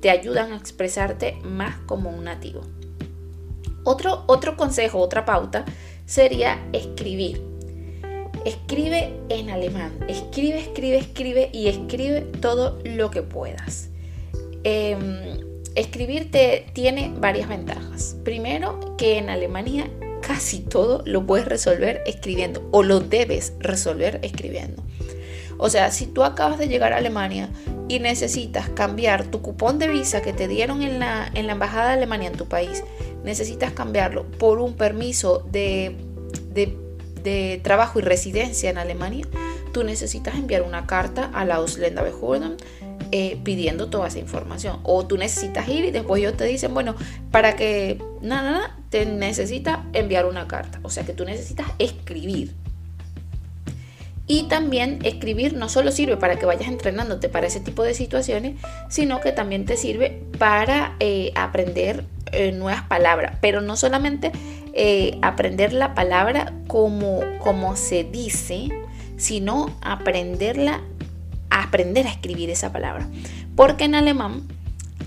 te 0.00 0.10
ayudan 0.10 0.52
a 0.52 0.56
expresarte 0.56 1.36
más 1.42 1.76
como 1.86 2.10
un 2.10 2.24
nativo. 2.24 2.62
Otro, 3.84 4.24
otro 4.26 4.56
consejo, 4.56 4.98
otra 4.98 5.24
pauta 5.24 5.64
sería 6.06 6.58
escribir. 6.72 7.42
Escribe 8.44 9.14
en 9.28 9.50
alemán. 9.50 9.92
Escribe, 10.08 10.60
escribe, 10.60 10.98
escribe 10.98 11.50
y 11.52 11.68
escribe 11.68 12.22
todo 12.22 12.78
lo 12.84 13.10
que 13.10 13.22
puedas. 13.22 13.90
Eh, 14.64 14.96
escribir 15.74 16.30
tiene 16.72 17.12
varias 17.18 17.48
ventajas. 17.48 18.16
Primero, 18.24 18.96
que 18.96 19.18
en 19.18 19.30
Alemania 19.30 19.90
casi 20.20 20.60
todo 20.60 21.02
lo 21.06 21.26
puedes 21.26 21.46
resolver 21.46 22.02
escribiendo 22.06 22.66
o 22.70 22.82
lo 22.82 23.00
debes 23.00 23.54
resolver 23.58 24.20
escribiendo. 24.22 24.82
O 25.60 25.68
sea, 25.68 25.90
si 25.90 26.06
tú 26.06 26.24
acabas 26.24 26.58
de 26.58 26.68
llegar 26.68 26.94
a 26.94 26.96
Alemania 26.96 27.50
y 27.86 27.98
necesitas 27.98 28.70
cambiar 28.70 29.26
tu 29.26 29.42
cupón 29.42 29.78
de 29.78 29.88
visa 29.88 30.22
que 30.22 30.32
te 30.32 30.48
dieron 30.48 30.82
en 30.82 30.98
la, 30.98 31.30
en 31.34 31.46
la 31.46 31.52
Embajada 31.52 31.88
de 31.88 31.92
Alemania 31.94 32.28
en 32.28 32.36
tu 32.36 32.48
país, 32.48 32.82
necesitas 33.24 33.72
cambiarlo 33.72 34.24
por 34.24 34.58
un 34.58 34.74
permiso 34.74 35.46
de, 35.50 35.96
de, 36.54 37.60
trabajo 37.62 37.98
y 37.98 38.02
residencia 38.02 38.70
en 38.70 38.78
Alemania, 38.78 39.26
tú 39.72 39.84
necesitas 39.84 40.34
enviar 40.34 40.62
una 40.62 40.86
carta 40.86 41.30
a 41.34 41.44
la 41.44 41.56
Ausländerbehörden 41.56 42.56
eh, 43.12 43.38
pidiendo 43.44 43.90
toda 43.90 44.08
esa 44.08 44.18
información. 44.18 44.80
O 44.84 45.06
tú 45.06 45.18
necesitas 45.18 45.68
ir 45.68 45.84
y 45.84 45.90
después 45.90 46.20
ellos 46.20 46.38
te 46.38 46.44
dicen, 46.44 46.72
bueno, 46.72 46.94
para 47.30 47.54
que 47.54 48.02
nada, 48.22 48.50
nada, 48.50 48.78
te 48.88 49.04
necesita 49.04 49.84
enviar 49.92 50.24
una 50.24 50.48
carta. 50.48 50.80
O 50.82 50.88
sea 50.88 51.04
que 51.04 51.12
tú 51.12 51.26
necesitas 51.26 51.66
escribir. 51.78 52.54
Y 54.30 54.44
también 54.44 55.00
escribir 55.02 55.54
no 55.54 55.68
solo 55.68 55.90
sirve 55.90 56.16
para 56.16 56.36
que 56.36 56.46
vayas 56.46 56.68
entrenándote 56.68 57.28
para 57.28 57.48
ese 57.48 57.58
tipo 57.58 57.82
de 57.82 57.94
situaciones, 57.94 58.54
sino 58.88 59.20
que 59.20 59.32
también 59.32 59.64
te 59.64 59.76
sirve 59.76 60.22
para 60.38 60.94
eh, 61.00 61.32
aprender 61.34 62.04
eh, 62.30 62.52
nuevas 62.52 62.84
palabras. 62.84 63.38
Pero 63.40 63.60
no 63.60 63.74
solamente 63.74 64.30
eh, 64.72 65.18
aprender 65.20 65.72
la 65.72 65.96
palabra 65.96 66.52
como, 66.68 67.22
como 67.40 67.74
se 67.74 68.04
dice, 68.04 68.68
sino 69.16 69.76
aprenderla, 69.80 70.80
aprender 71.50 72.06
a 72.06 72.10
escribir 72.10 72.50
esa 72.50 72.70
palabra. 72.70 73.08
Porque 73.56 73.86
en 73.86 73.96
alemán 73.96 74.46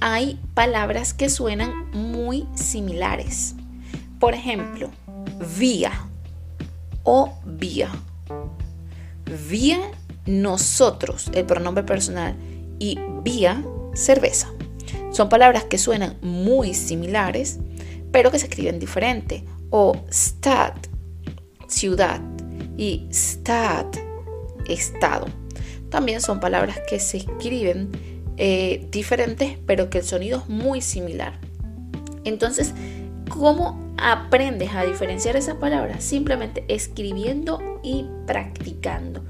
hay 0.02 0.38
palabras 0.54 1.14
que 1.14 1.30
suenan 1.30 1.90
muy 1.94 2.46
similares. 2.56 3.56
Por 4.20 4.34
ejemplo, 4.34 4.90
vía 5.58 5.94
o 7.04 7.34
vía 7.46 7.90
vía 9.50 9.80
nosotros, 10.26 11.30
el 11.34 11.46
pronombre 11.46 11.84
personal, 11.84 12.36
y 12.80 12.98
vía 13.24 13.64
cerveza. 13.94 14.50
Son 15.12 15.30
palabras 15.30 15.66
que 15.66 15.78
suenan 15.78 16.18
muy 16.22 16.74
similares, 16.74 17.60
pero 18.12 18.32
que 18.32 18.40
se 18.40 18.48
escriben 18.48 18.80
diferente. 18.80 19.46
O 19.70 19.96
stad, 20.10 20.74
ciudad, 21.68 22.22
y 22.78 23.08
stad, 23.10 23.86
estado. 24.68 25.28
También 25.90 26.22
son 26.22 26.40
palabras 26.40 26.80
que 26.88 27.00
se 27.00 27.18
escriben 27.18 27.92
eh, 28.38 28.88
diferentes, 28.90 29.58
pero 29.66 29.90
que 29.90 30.00
el 30.00 30.04
sonido 30.04 30.40
es 30.40 30.50
muy 30.50 30.82
similar. 30.82 31.40
Entonces, 32.24 32.74
¿cómo 33.30 33.83
aprendes 34.04 34.76
a 34.76 34.84
diferenciar 34.84 35.36
esas 35.38 35.56
palabras? 35.56 36.04
Simplemente 36.04 36.66
escribiendo 36.68 37.80
y 37.82 38.06
practicando. 38.28 39.24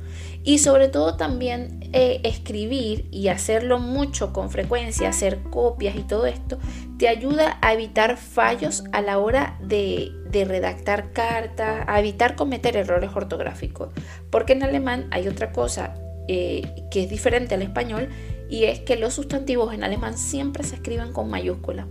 Y 0.43 0.57
sobre 0.57 0.89
todo 0.89 1.15
también 1.15 1.89
eh, 1.93 2.19
escribir 2.23 3.07
y 3.11 3.29
hacerlo 3.29 3.79
mucho 3.79 4.33
con 4.33 4.49
frecuencia, 4.49 5.07
hacer 5.07 5.41
copias 5.43 5.95
y 5.95 6.01
todo 6.01 6.25
esto, 6.25 6.57
te 6.97 7.07
ayuda 7.07 7.59
a 7.61 7.73
evitar 7.73 8.17
fallos 8.17 8.83
a 8.91 9.01
la 9.01 9.19
hora 9.19 9.57
de, 9.61 10.11
redactar 10.31 11.13
cartas, 11.13 11.85
a 11.87 11.99
evitar 11.99 12.35
cometer 12.35 12.75
errores 12.75 13.11
ortográficos. 13.13 13.89
Porque 14.29 14.53
en 14.53 14.63
alemán 14.63 15.07
hay 15.11 15.27
otra 15.29 15.53
cosa 15.53 15.95
eh, 16.27 16.67
que 16.91 17.03
es 17.03 17.09
diferente 17.09 17.55
al 17.55 17.61
español 17.61 18.09
y 18.49 18.65
es 18.65 18.79
que 18.81 18.97
los 18.97 19.13
sustantivos 19.13 19.73
en 19.73 19.83
alemán 19.83 20.17
siempre 20.17 20.63
se 20.63 20.75
escriben 20.75 21.13
con 21.13 21.29
mayúscula. 21.29 21.87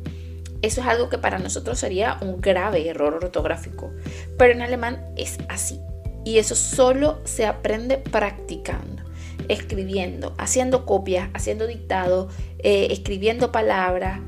Eso 0.63 0.81
es 0.81 0.87
algo 0.87 1.09
que 1.09 1.19
para 1.19 1.39
nosotros 1.39 1.79
sería 1.79 2.19
un 2.23 2.41
grave 2.41 2.89
error 2.89 3.15
ortográfico, 3.15 3.91
pero 4.39 4.53
en 4.53 4.63
alemán 4.63 5.05
es 5.17 5.39
así. 5.49 5.81
Y 6.25 6.39
eso 6.39 6.55
solo 6.55 7.19
se 7.25 7.47
aprende 7.47 7.99
practicando, 7.99 9.03
escribiendo, 9.49 10.35
haciendo 10.39 10.87
copias, 10.87 11.29
haciendo 11.35 11.67
dictado, 11.67 12.29
eh, 12.61 12.89
escribiendo 12.91 13.51
palabras. 13.51 14.21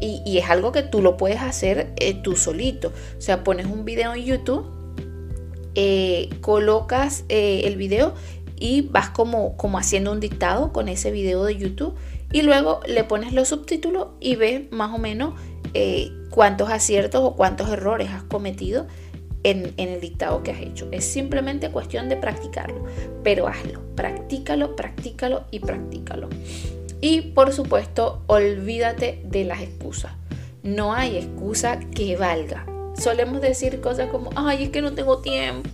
Y, 0.00 0.36
es 0.36 0.50
algo 0.50 0.72
que 0.72 0.82
tú 0.82 1.00
lo 1.00 1.16
puedes 1.16 1.40
hacer 1.40 1.94
eh, 1.96 2.14
tú 2.14 2.36
solito. 2.36 2.92
O 3.16 3.20
sea, 3.20 3.44
pones 3.44 3.66
un 3.66 3.84
video 3.84 4.12
en 4.12 4.24
YouTube, 4.24 4.66
eh, 5.76 6.28
colocas 6.40 7.24
el 7.28 7.76
video 7.76 8.12
y 8.56 8.82
vas 8.82 9.10
como, 9.10 9.56
como 9.56 9.78
haciendo 9.78 10.12
un 10.12 10.20
dictado 10.20 10.72
con 10.72 10.88
ese 10.88 11.10
video 11.10 11.44
de 11.44 11.56
YouTube 11.56 11.94
y 12.34 12.42
luego 12.42 12.80
le 12.88 13.04
pones 13.04 13.32
los 13.32 13.46
subtítulos 13.46 14.08
y 14.18 14.34
ves 14.34 14.62
más 14.72 14.92
o 14.92 14.98
menos 14.98 15.34
eh, 15.72 16.10
cuántos 16.30 16.68
aciertos 16.68 17.20
o 17.22 17.36
cuántos 17.36 17.68
errores 17.68 18.10
has 18.10 18.24
cometido 18.24 18.88
en, 19.44 19.72
en, 19.76 19.90
el 19.90 20.00
dictado 20.00 20.42
que 20.42 20.50
has 20.50 20.60
hecho. 20.60 20.88
Es 20.90 21.04
simplemente 21.04 21.70
cuestión 21.70 22.08
de 22.08 22.16
practicarlo, 22.16 22.86
pero 23.22 23.46
hazlo, 23.46 23.82
practícalo, 23.94 24.74
practícalo 24.74 25.44
y 25.52 25.60
practícalo. 25.60 26.28
Y 27.00 27.20
por 27.20 27.52
supuesto, 27.52 28.24
olvídate 28.26 29.22
de 29.24 29.44
las 29.44 29.62
excusas. 29.62 30.14
No 30.64 30.92
hay 30.92 31.18
excusa 31.18 31.78
que 31.78 32.16
valga 32.16 32.66
solemos 32.96 33.40
decir 33.40 33.80
cosas 33.80 34.08
como, 34.10 34.30
ay, 34.36 34.64
es 34.64 34.70
que 34.70 34.82
no 34.82 34.92
tengo 34.92 35.18
tiempo. 35.18 35.68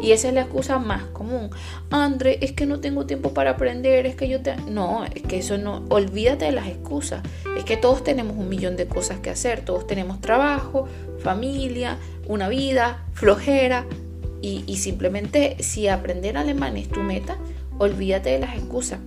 Y 0.00 0.12
esa 0.12 0.28
es 0.28 0.34
la 0.34 0.42
excusa 0.42 0.78
más 0.78 1.04
común. 1.04 1.50
André, 1.90 2.38
es 2.40 2.52
que 2.52 2.66
no 2.66 2.80
tengo 2.80 3.06
tiempo 3.06 3.34
para 3.34 3.50
aprender, 3.50 4.06
es 4.06 4.16
que 4.16 4.28
yo 4.28 4.40
te... 4.40 4.56
No, 4.68 5.04
es 5.04 5.22
que 5.22 5.38
eso 5.38 5.58
no, 5.58 5.84
olvídate 5.88 6.46
de 6.46 6.52
las 6.52 6.68
excusas. 6.68 7.22
Es 7.56 7.64
que 7.64 7.76
todos 7.76 8.04
tenemos 8.04 8.36
un 8.36 8.48
millón 8.48 8.76
de 8.76 8.86
cosas 8.86 9.20
que 9.20 9.30
hacer. 9.30 9.64
Todos 9.64 9.86
tenemos 9.86 10.20
trabajo, 10.20 10.88
familia, 11.20 11.98
una 12.26 12.48
vida, 12.48 13.04
flojera. 13.12 13.86
Y, 14.40 14.64
y 14.66 14.76
simplemente 14.76 15.56
si 15.60 15.88
aprender 15.88 16.36
alemán 16.36 16.76
es 16.76 16.88
tu 16.88 17.00
meta, 17.00 17.38
olvídate 17.78 18.30
de 18.30 18.40
las 18.40 18.54
excusas. 18.56 18.98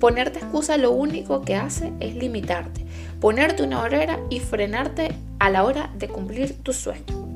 Ponerte 0.00 0.40
excusa 0.40 0.76
lo 0.76 0.90
único 0.90 1.42
que 1.42 1.56
hace 1.56 1.92
es 2.00 2.14
limitarte, 2.14 2.84
ponerte 3.20 3.62
una 3.62 3.80
barrera 3.80 4.20
y 4.30 4.40
frenarte 4.40 5.14
a 5.38 5.50
la 5.50 5.64
hora 5.64 5.90
de 5.98 6.08
cumplir 6.08 6.62
tu 6.62 6.72
sueño. 6.72 7.26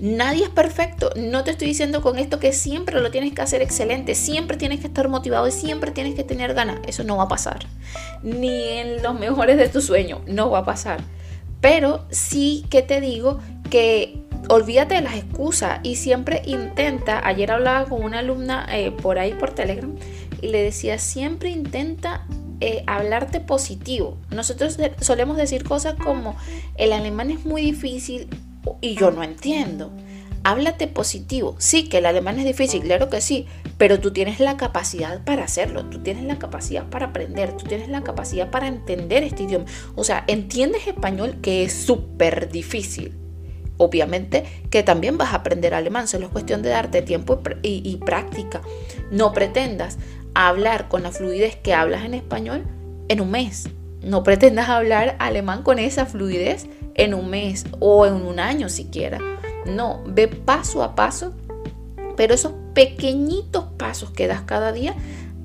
Nadie 0.00 0.44
es 0.44 0.50
perfecto. 0.50 1.10
No 1.16 1.42
te 1.42 1.50
estoy 1.50 1.68
diciendo 1.68 2.02
con 2.02 2.18
esto 2.18 2.38
que 2.38 2.52
siempre 2.52 3.00
lo 3.00 3.10
tienes 3.10 3.32
que 3.32 3.42
hacer 3.42 3.62
excelente, 3.62 4.14
siempre 4.14 4.56
tienes 4.56 4.78
que 4.80 4.86
estar 4.86 5.08
motivado 5.08 5.48
y 5.48 5.50
siempre 5.50 5.90
tienes 5.90 6.14
que 6.14 6.22
tener 6.22 6.54
ganas. 6.54 6.78
Eso 6.86 7.02
no 7.02 7.16
va 7.16 7.24
a 7.24 7.28
pasar. 7.28 7.66
Ni 8.22 8.48
en 8.48 9.02
los 9.02 9.18
mejores 9.18 9.56
de 9.56 9.68
tu 9.68 9.80
sueño, 9.80 10.20
no 10.26 10.50
va 10.50 10.60
a 10.60 10.64
pasar. 10.64 11.00
Pero 11.60 12.04
sí 12.10 12.64
que 12.70 12.82
te 12.82 13.00
digo 13.00 13.40
que 13.70 14.22
olvídate 14.48 14.94
de 14.94 15.00
las 15.00 15.16
excusas 15.16 15.80
y 15.82 15.96
siempre 15.96 16.42
intenta, 16.46 17.26
ayer 17.26 17.50
hablaba 17.50 17.86
con 17.86 18.02
una 18.02 18.20
alumna 18.20 18.66
eh, 18.70 18.92
por 18.92 19.18
ahí 19.18 19.34
por 19.34 19.50
Telegram 19.50 19.94
y 20.40 20.48
le 20.48 20.62
decía, 20.62 20.98
siempre 20.98 21.50
intenta 21.50 22.26
eh, 22.60 22.82
hablarte 22.86 23.40
positivo. 23.40 24.18
Nosotros 24.30 24.78
solemos 25.00 25.36
decir 25.36 25.64
cosas 25.64 25.94
como, 25.94 26.36
el 26.76 26.92
alemán 26.92 27.30
es 27.30 27.44
muy 27.44 27.62
difícil 27.62 28.28
y 28.80 28.94
yo 28.94 29.10
no 29.10 29.22
entiendo. 29.22 29.92
Háblate 30.44 30.86
positivo. 30.86 31.56
Sí, 31.58 31.88
que 31.88 31.98
el 31.98 32.06
alemán 32.06 32.38
es 32.38 32.44
difícil, 32.44 32.82
claro 32.82 33.10
que 33.10 33.20
sí, 33.20 33.46
pero 33.76 34.00
tú 34.00 34.12
tienes 34.12 34.40
la 34.40 34.56
capacidad 34.56 35.22
para 35.24 35.44
hacerlo, 35.44 35.84
tú 35.86 35.98
tienes 36.00 36.24
la 36.24 36.38
capacidad 36.38 36.88
para 36.88 37.06
aprender, 37.06 37.56
tú 37.56 37.64
tienes 37.66 37.88
la 37.88 38.02
capacidad 38.02 38.50
para 38.50 38.68
entender 38.68 39.24
este 39.24 39.44
idioma. 39.44 39.66
O 39.94 40.04
sea, 40.04 40.24
entiendes 40.26 40.86
español 40.86 41.38
que 41.42 41.64
es 41.64 41.72
súper 41.72 42.50
difícil 42.50 43.14
Obviamente 43.78 44.44
que 44.70 44.82
también 44.82 45.16
vas 45.16 45.32
a 45.32 45.36
aprender 45.36 45.72
alemán, 45.72 46.08
solo 46.08 46.26
es 46.26 46.32
cuestión 46.32 46.62
de 46.62 46.68
darte 46.68 47.00
tiempo 47.00 47.40
y, 47.62 47.96
práctica. 48.04 48.60
No 49.12 49.32
pretendas 49.32 49.98
hablar 50.34 50.88
con 50.88 51.02
la 51.02 51.10
fluidez 51.10 51.56
que 51.56 51.74
hablas 51.74 52.04
en 52.04 52.14
español 52.14 52.64
en 53.08 53.20
un 53.20 53.30
mes. 53.30 53.68
No 54.02 54.22
pretendas 54.22 54.68
hablar 54.68 55.16
alemán 55.18 55.62
con 55.62 55.78
esa 55.78 56.06
fluidez 56.06 56.66
en 56.94 57.14
un 57.14 57.30
mes 57.30 57.64
o 57.80 58.06
en 58.06 58.14
un 58.14 58.38
año 58.38 58.68
siquiera. 58.68 59.18
No, 59.66 60.02
ve 60.06 60.28
paso 60.28 60.82
a 60.82 60.94
paso, 60.94 61.32
pero 62.16 62.34
esos 62.34 62.52
pequeñitos 62.74 63.64
pasos 63.76 64.10
que 64.10 64.26
das 64.26 64.42
cada 64.42 64.72
día, 64.72 64.94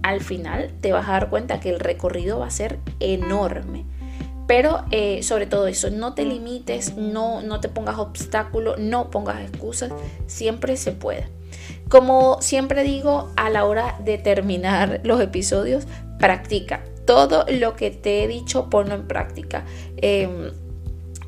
al 0.01 0.21
final 0.21 0.71
te 0.81 0.91
vas 0.91 1.07
a 1.07 1.13
dar 1.13 1.29
cuenta 1.29 1.59
que 1.59 1.69
el 1.69 1.79
recorrido 1.79 2.39
va 2.39 2.47
a 2.47 2.51
ser 2.51 2.79
enorme. 2.99 3.85
Pero 4.47 4.83
eh, 4.91 5.23
sobre 5.23 5.45
todo 5.45 5.67
eso, 5.67 5.89
no 5.89 6.13
te 6.13 6.25
limites, 6.25 6.95
no, 6.97 7.41
no 7.41 7.59
te 7.59 7.69
pongas 7.69 7.97
obstáculos, 7.97 8.77
no 8.77 9.09
pongas 9.09 9.41
excusas, 9.41 9.91
siempre 10.27 10.75
se 10.77 10.91
puede. 10.91 11.27
Como 11.89 12.41
siempre 12.41 12.83
digo, 12.83 13.31
a 13.35 13.49
la 13.49 13.65
hora 13.65 13.97
de 14.03 14.17
terminar 14.17 15.01
los 15.03 15.21
episodios, 15.21 15.85
practica. 16.19 16.83
Todo 17.05 17.45
lo 17.49 17.75
que 17.75 17.91
te 17.91 18.23
he 18.23 18.27
dicho, 18.27 18.69
ponlo 18.69 18.95
en 18.95 19.07
práctica. 19.07 19.65
Em, 19.97 20.51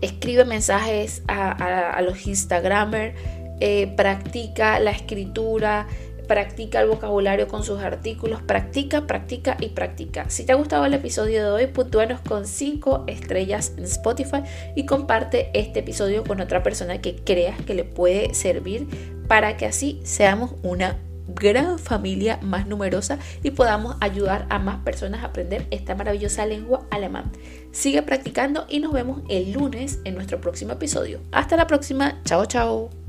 escribe 0.01 0.45
mensajes 0.45 1.21
a, 1.27 2.01
los 2.01 2.27
Instagramers, 2.27 3.17
eh, 3.59 3.93
practica 3.95 4.79
la 4.79 4.91
escritura, 4.91 5.87
practica 6.27 6.81
el 6.81 6.89
vocabulario 6.89 7.47
con 7.47 7.63
sus 7.63 7.81
artículos, 7.81 8.41
practica, 8.41 9.07
practica 9.07 9.57
y 9.59 9.69
practica. 9.69 10.29
Si 10.29 10.45
te 10.45 10.51
ha 10.51 10.55
gustado 10.55 10.85
el 10.85 10.93
episodio 10.93 11.43
de 11.43 11.51
hoy, 11.51 11.67
puntúanos 11.67 12.21
con 12.21 12.45
5 12.45 13.05
estrellas 13.07 13.73
en 13.77 13.85
Spotify 13.85 14.43
y 14.75 14.85
comparte 14.85 15.49
este 15.53 15.79
episodio 15.79 16.23
con 16.23 16.41
otra 16.41 16.63
persona 16.63 17.01
que 17.01 17.15
creas 17.15 17.61
que 17.61 17.73
le 17.73 17.83
puede 17.83 18.33
servir 18.33 18.87
para 19.27 19.57
que 19.57 19.65
así 19.65 19.99
seamos 20.03 20.51
una 20.63 20.97
gran 21.27 21.79
familia 21.79 22.39
más 22.41 22.67
numerosa 22.67 23.19
y 23.43 23.51
podamos 23.51 23.95
ayudar 23.99 24.45
a 24.49 24.59
más 24.59 24.83
personas 24.83 25.23
a 25.23 25.27
aprender 25.27 25.65
esta 25.71 25.95
maravillosa 25.95 26.45
lengua 26.45 26.85
alemán. 26.91 27.31
Sigue 27.71 28.01
practicando 28.03 28.65
y 28.69 28.79
nos 28.79 28.93
vemos 28.93 29.21
el 29.29 29.51
lunes 29.51 29.99
en 30.03 30.15
nuestro 30.15 30.39
próximo 30.39 30.73
episodio. 30.73 31.19
Hasta 31.31 31.57
la 31.57 31.67
próxima. 31.67 32.21
Chao, 32.23 32.45
chao. 32.45 33.04